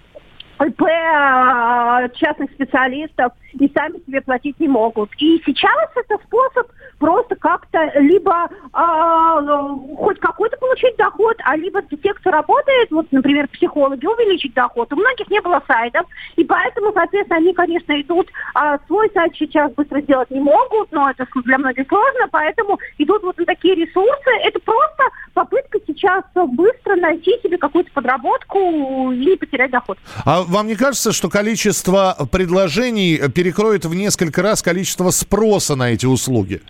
ИП 0.61 0.83
а, 0.83 2.09
частных 2.11 2.51
специалистов 2.53 3.33
и 3.59 3.71
сами 3.75 3.99
себе 4.07 4.21
платить 4.21 4.59
не 4.61 4.69
могут. 4.69 5.11
И 5.19 5.43
сейчас 5.45 5.91
это 5.95 6.23
способ 6.25 6.67
просто 6.99 7.37
как-то 7.37 7.79
либо 8.01 8.49
э, 8.49 9.97
хоть 9.97 10.19
какой-то 10.21 10.57
получить 10.57 10.97
доход, 10.97 11.37
а 11.45 11.57
либо 11.57 11.83
те, 11.83 12.15
кто 12.15 12.31
работает, 12.31 12.91
вот, 12.91 13.07
например, 13.11 13.49
психологи, 13.49 14.07
увеличить 14.07 14.55
доход. 14.55 14.93
У 14.93 14.97
многих 14.97 15.29
не 15.29 15.41
было 15.41 15.63
сайтов, 15.67 16.07
и 16.37 16.45
поэтому, 16.45 16.93
соответственно, 16.93 17.39
они, 17.39 17.53
конечно, 17.53 18.01
идут, 18.01 18.29
э, 18.55 18.79
свой 18.87 19.11
сайт 19.13 19.35
сейчас 19.37 19.73
быстро 19.73 20.01
сделать 20.01 20.31
не 20.31 20.41
могут, 20.41 20.93
но 20.93 21.11
это 21.11 21.27
для 21.45 21.59
многих 21.59 21.89
сложно, 21.89 22.29
поэтому 22.31 22.79
идут 22.99 23.23
вот 23.23 23.39
на 23.39 23.45
такие 23.45 23.75
ресурсы. 23.75 24.31
Это 24.43 24.59
просто 24.61 25.05
попытка 25.35 25.79
сейчас 25.87 26.25
быстро 26.35 26.97
найти 26.97 27.33
себе 27.43 27.59
какую-то 27.59 27.91
подработку 27.93 29.13
и 29.13 29.37
потерять 29.37 29.71
доход. 29.71 29.99
А 30.25 30.44
вам 30.49 30.67
не 30.67 30.77
кажется, 30.77 31.13
что 31.13 31.29
количество 31.29 32.29
предложений 32.31 33.29
перекроет 33.35 33.85
в 33.85 33.95
несколько 33.95 34.43
раз 34.43 34.63
количество 34.63 35.11
спроса 35.11 35.75
на 35.75 35.91
эти 35.91 36.07
услуги? 36.07 36.63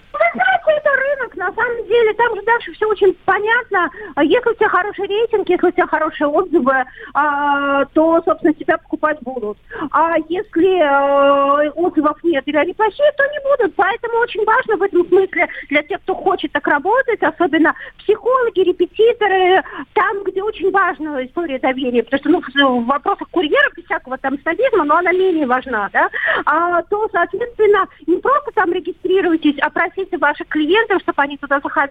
Деле 1.95 2.12
там 2.14 2.34
же 2.34 2.42
дальше 2.42 2.72
все 2.72 2.86
очень 2.86 3.14
понятно. 3.24 3.90
Если 4.22 4.51
у 4.51 4.55
тебя 4.55 4.68
хороший 4.68 5.07
рейтинг, 5.07 5.49
если 5.49 5.66
у 5.66 5.70
тебя 5.70 5.86
хорошие 5.86 6.26
отзывы, 6.26 6.84
а, 7.14 7.84
то, 7.86 8.22
собственно, 8.24 8.53
тебя 8.55 8.78
покупать 8.78 9.18
будут. 9.22 9.59
А 9.90 10.16
если 10.28 10.80
а, 10.80 11.70
отзывов 11.74 12.22
нет 12.24 12.42
или 12.47 12.57
они 12.57 12.72
плохие, 12.74 13.11
то 13.16 13.24
не 13.26 13.40
будут. 13.40 13.74
Поэтому 13.76 14.18
очень 14.18 14.45
важно 14.45 14.76
в 14.76 14.82
этом 14.82 15.07
смысле 15.09 15.49
для 15.68 15.82
тех, 15.82 16.01
кто 16.03 16.14
хочет 16.14 16.53
так 16.53 16.66
работать, 16.66 17.22
особенно 17.22 17.74
психологи, 17.99 18.61
репетиторы, 18.61 19.62
там, 19.92 20.24
где 20.24 20.42
очень 20.42 20.70
важна 20.70 21.24
история 21.24 21.59
доверия, 21.59 22.03
потому 22.03 22.42
что 22.42 22.59
ну, 22.59 22.80
в 22.80 22.86
вопросах 22.86 23.28
курьера, 23.30 23.70
без 23.76 23.84
всякого 23.84 24.18
там 24.18 24.38
снобизма, 24.40 24.84
но 24.84 24.97
она 24.97 25.12
менее 25.12 25.47
важна, 25.47 25.88
да, 25.92 26.09
а, 26.45 26.82
то, 26.82 27.09
соответственно, 27.12 27.86
не 28.07 28.16
просто 28.16 28.51
там 28.55 28.72
регистрируйтесь, 28.72 29.59
а 29.61 29.70
просите 29.70 30.18
ваших 30.18 30.49
клиентов, 30.49 31.03
чтобы 31.03 31.22
они 31.22 31.36
туда 31.36 31.61
заходили 31.61 31.84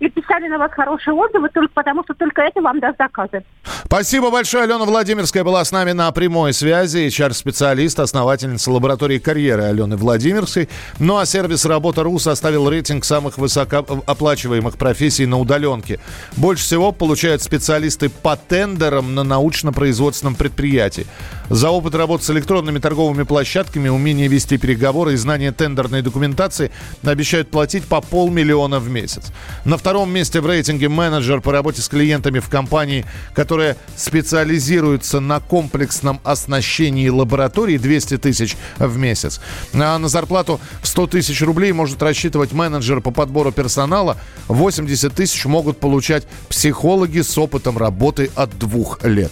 и 0.00 0.08
писали 0.08 0.48
на 0.48 0.58
вас 0.58 0.72
хорошие 0.72 1.14
отзывы, 1.14 1.48
только 1.48 1.72
потому 1.72 2.02
что 2.04 2.14
только 2.14 2.42
это 2.42 2.60
вам 2.60 2.80
даст 2.80 2.98
заказы. 2.98 3.44
Спасибо 3.84 4.30
большое. 4.30 4.64
Алена 4.64 4.84
Владимирская 4.84 5.44
была 5.44 5.64
с 5.64 5.70
нами 5.70 5.92
на 5.92 6.10
прямой 6.12 6.52
связи. 6.52 7.06
HR-специалист, 7.06 8.00
основательница 8.00 8.70
лаборатории 8.70 9.18
карьеры 9.18 9.64
Алены 9.64 9.96
Владимирской. 9.96 10.68
Ну 10.98 11.18
а 11.18 11.26
сервис 11.26 11.64
«Работа.ру» 11.64 12.18
составил 12.18 12.68
рейтинг 12.68 13.04
самых 13.04 13.38
высокооплачиваемых 13.38 14.76
профессий 14.76 15.26
на 15.26 15.38
удаленке. 15.38 16.00
Больше 16.36 16.64
всего 16.64 16.92
получают 16.92 17.42
специалисты 17.42 18.08
по 18.08 18.36
тендерам 18.36 19.14
на 19.14 19.22
научно-производственном 19.22 20.34
предприятии. 20.34 21.06
За 21.50 21.68
опыт 21.68 21.94
работы 21.94 22.24
с 22.24 22.30
электронными 22.30 22.78
торговыми 22.78 23.22
площадками, 23.24 23.88
умение 23.88 24.28
вести 24.28 24.56
переговоры 24.56 25.12
и 25.12 25.16
знание 25.16 25.52
тендерной 25.52 26.00
документации 26.00 26.70
обещают 27.02 27.50
платить 27.50 27.84
по 27.84 28.00
полмиллиона 28.00 28.80
в 28.80 28.88
месяц. 28.88 29.24
На 29.66 29.76
втором 29.76 30.10
месте 30.10 30.40
в 30.40 30.46
рейтинге 30.46 30.88
менеджер 30.88 31.42
по 31.42 31.52
работе 31.52 31.82
с 31.82 31.88
клиентами 31.88 32.38
в 32.38 32.48
компании, 32.48 33.04
которая 33.34 33.76
специализируется 33.94 35.20
на 35.20 35.38
комплексном 35.38 36.18
оснащении 36.24 37.10
лаборатории 37.10 37.76
200 37.76 38.18
тысяч 38.18 38.56
в 38.78 38.96
месяц. 38.96 39.40
А 39.74 39.98
на 39.98 40.08
зарплату 40.08 40.60
в 40.80 40.86
100 40.86 41.08
тысяч 41.08 41.42
рублей 41.42 41.72
может 41.72 42.02
рассчитывать 42.02 42.52
менеджер 42.52 43.02
по 43.02 43.10
подбору 43.10 43.52
персонала. 43.52 44.16
80 44.48 45.12
тысяч 45.14 45.44
могут 45.44 45.78
получать 45.78 46.26
психологи 46.48 47.20
с 47.20 47.36
опытом 47.36 47.76
работы 47.76 48.30
от 48.34 48.58
двух 48.58 49.04
лет. 49.04 49.30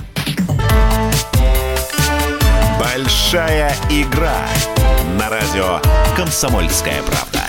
Большая 2.81 3.75
игра 3.91 4.47
на 5.19 5.29
радио 5.29 5.81
«Комсомольская 6.17 7.03
правда». 7.03 7.48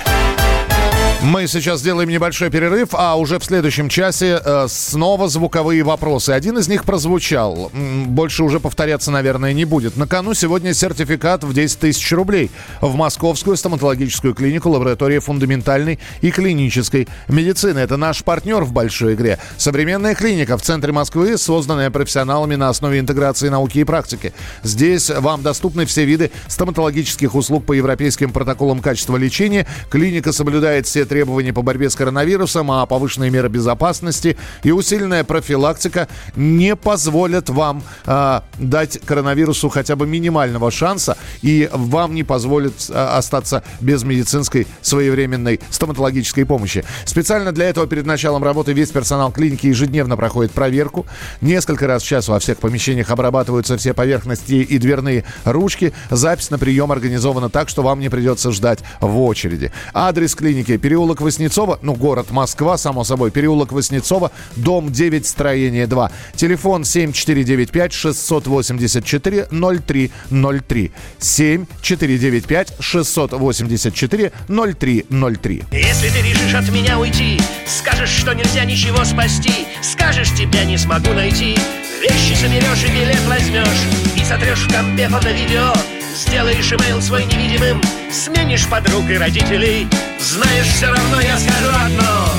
Мы 1.21 1.47
сейчас 1.47 1.81
сделаем 1.81 2.07
небольшой 2.07 2.49
перерыв, 2.49 2.89
а 2.93 3.15
уже 3.17 3.39
в 3.39 3.43
следующем 3.43 3.89
часе 3.89 4.41
э, 4.41 4.67
снова 4.69 5.27
звуковые 5.27 5.83
вопросы. 5.83 6.29
Один 6.29 6.57
из 6.57 6.69
них 6.69 6.85
прозвучал. 6.85 7.69
Больше 7.73 8.41
уже 8.41 8.61
повторяться, 8.61 9.11
наверное, 9.11 9.51
не 9.51 9.65
будет. 9.65 9.97
На 9.97 10.07
кону 10.07 10.33
сегодня 10.33 10.73
сертификат 10.73 11.43
в 11.43 11.53
10 11.53 11.77
тысяч 11.77 12.09
рублей 12.13 12.49
в 12.79 12.95
Московскую 12.95 13.57
стоматологическую 13.57 14.33
клинику 14.33 14.69
лаборатории 14.69 15.19
фундаментальной 15.19 15.99
и 16.21 16.31
клинической 16.31 17.09
медицины. 17.27 17.79
Это 17.79 17.97
наш 17.97 18.23
партнер 18.23 18.63
в 18.63 18.71
большой 18.71 19.15
игре. 19.15 19.39
Современная 19.57 20.15
клиника 20.15 20.57
в 20.57 20.61
центре 20.61 20.93
Москвы, 20.93 21.37
созданная 21.37 21.91
профессионалами 21.91 22.55
на 22.55 22.69
основе 22.69 22.97
интеграции 22.97 23.49
науки 23.49 23.79
и 23.79 23.83
практики. 23.83 24.31
Здесь 24.63 25.09
вам 25.09 25.41
доступны 25.43 25.85
все 25.85 26.05
виды 26.05 26.31
стоматологических 26.47 27.35
услуг 27.35 27.65
по 27.65 27.73
европейским 27.73 28.31
протоколам 28.31 28.79
качества 28.79 29.17
лечения. 29.17 29.67
Клиника 29.89 30.31
соблюдает 30.31 30.87
все 30.87 31.08
требования 31.09 31.51
по 31.51 31.61
борьбе 31.61 31.89
с 31.89 31.95
коронавирусом, 31.95 32.71
а 32.71 32.85
повышенные 32.85 33.31
меры 33.31 33.49
безопасности 33.49 34.37
и 34.63 34.71
усиленная 34.71 35.25
профилактика 35.25 36.07
не 36.35 36.75
позволят 36.75 37.49
вам 37.49 37.83
э, 38.05 38.41
дать 38.59 38.99
коронавирусу 39.05 39.67
хотя 39.69 39.95
бы 39.95 40.07
минимального 40.07 40.71
шанса 40.71 41.17
и 41.41 41.69
вам 41.73 42.13
не 42.15 42.23
позволят 42.23 42.73
э, 42.89 42.93
остаться 42.93 43.63
без 43.81 44.03
медицинской 44.03 44.67
своевременной 44.81 45.59
стоматологической 45.69 46.45
помощи. 46.45 46.85
Специально 47.05 47.51
для 47.51 47.69
этого 47.69 47.87
перед 47.87 48.05
началом 48.05 48.43
работы 48.43 48.71
весь 48.71 48.91
персонал 48.91 49.31
клиники 49.31 49.67
ежедневно 49.67 50.15
проходит 50.15 50.51
проверку. 50.51 51.05
Несколько 51.41 51.87
раз 51.87 52.03
в 52.03 52.07
час 52.07 52.27
во 52.27 52.39
всех 52.39 52.59
помещениях 52.59 53.09
обрабатываются 53.09 53.77
все 53.77 53.93
поверхности 53.93 54.53
и 54.53 54.77
дверные 54.77 55.25
ручки. 55.43 55.93
Запись 56.11 56.51
на 56.51 56.59
прием 56.59 56.91
организована 56.91 57.49
так, 57.49 57.67
что 57.67 57.81
вам 57.81 57.99
не 57.99 58.09
придется 58.09 58.51
ждать 58.51 58.79
в 59.01 59.19
очереди. 59.19 59.71
Адрес 59.93 60.35
клиники– 60.35 60.77
переулок 60.79 60.98
переулок 60.99 61.21
Воснецова, 61.21 61.79
ну, 61.81 61.93
город 61.93 62.31
Москва, 62.31 62.77
само 62.77 63.05
собой, 63.05 63.31
переулок 63.31 63.71
Воснецова, 63.71 64.31
дом 64.57 64.91
9, 64.91 65.25
строение 65.25 65.87
2. 65.87 66.11
Телефон 66.35 66.83
7495 66.83 67.93
684 67.93 69.47
0303. 69.49 70.91
7495 71.19 72.73
684 72.81 74.31
0303. 74.49 75.63
Если 75.71 76.09
ты 76.09 76.21
решишь 76.21 76.53
от 76.53 76.69
меня 76.69 76.99
уйти, 76.99 77.39
скажешь, 77.65 78.09
что 78.09 78.33
нельзя 78.33 78.65
ничего 78.65 79.05
спасти, 79.05 79.53
скажешь, 79.81 80.33
тебя 80.35 80.65
не 80.65 80.77
смогу 80.77 81.13
найти, 81.13 81.57
вещи 82.01 82.35
соберешь 82.35 82.83
и 82.83 82.91
билет 82.91 83.25
возьмешь, 83.25 83.87
и 84.17 84.25
сотрешь 84.25 84.67
в 84.67 84.73
компе 84.73 85.07
фото-видео, 85.07 85.71
Сделаешь 86.19 86.69
имейл 86.73 87.01
свой 87.01 87.23
невидимым 87.23 87.81
Сменишь 88.11 88.67
подруг 88.67 89.09
и 89.09 89.17
родителей. 89.17 89.87
Знаешь, 90.19 90.67
все 90.67 90.87
равно 90.87 91.21
я 91.21 91.39
скажу 91.39 91.69
одно. 91.69 92.33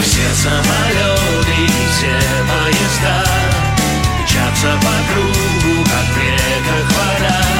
Все 0.00 0.34
самолеты, 0.42 1.72
все 1.92 2.18
поезда 2.50 3.24
Мчатся 4.24 4.78
по 4.82 5.12
кругу, 5.12 5.84
как 5.84 6.06
в 6.06 6.18
реках 6.18 6.90
вода 6.90 7.59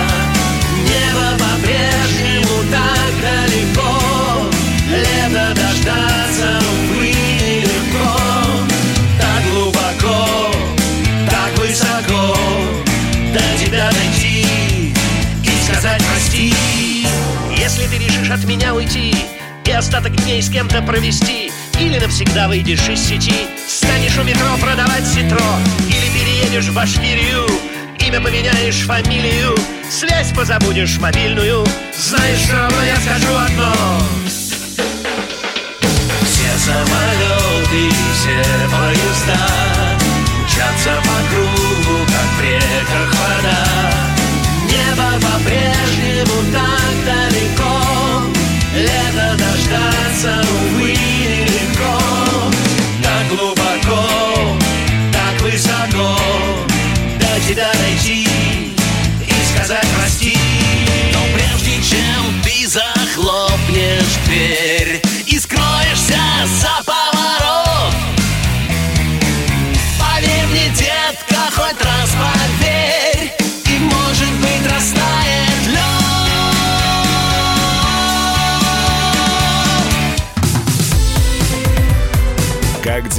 ты 17.91 17.99
решишь 17.99 18.31
от 18.31 18.45
меня 18.45 18.75
уйти 18.75 19.15
и 19.65 19.73
остаток 19.73 20.15
дней 20.17 20.43
с 20.43 20.49
кем-то 20.49 20.83
провести. 20.83 21.53
Или 21.79 21.99
навсегда 21.99 22.47
выйдешь 22.49 22.89
из 22.89 23.01
сети 23.01 23.47
Станешь 23.67 24.19
у 24.19 24.23
метро 24.23 24.57
продавать 24.61 25.07
ситро. 25.07 25.41
Или 25.89 26.11
переедешь 26.13 26.67
в 26.67 26.75
Башкирию 26.75 27.47
Имя 27.99 28.21
поменяешь, 28.21 28.85
фамилию. 28.87 29.57
Связь 29.91 30.33
позабудешь 30.33 30.99
мобильную. 30.99 31.65
Знаешь, 31.97 32.39
все 32.39 32.53
равно 32.53 32.83
я 32.83 32.97
скажу 32.97 33.35
одно. 33.35 33.73
Все 36.25 36.59
самолеты, 36.59 37.95
все 38.15 38.43
поезда 38.71 39.49
Мчатся 40.45 41.01
по 41.03 41.19
кругу, 41.31 42.07
как 42.07 42.31
в 42.37 42.43
реках 42.43 43.15
вода. 43.15 43.61
Небо 44.67 45.09
по-прежнему 45.21 46.53
так 46.53 47.05
далеко 47.05 47.40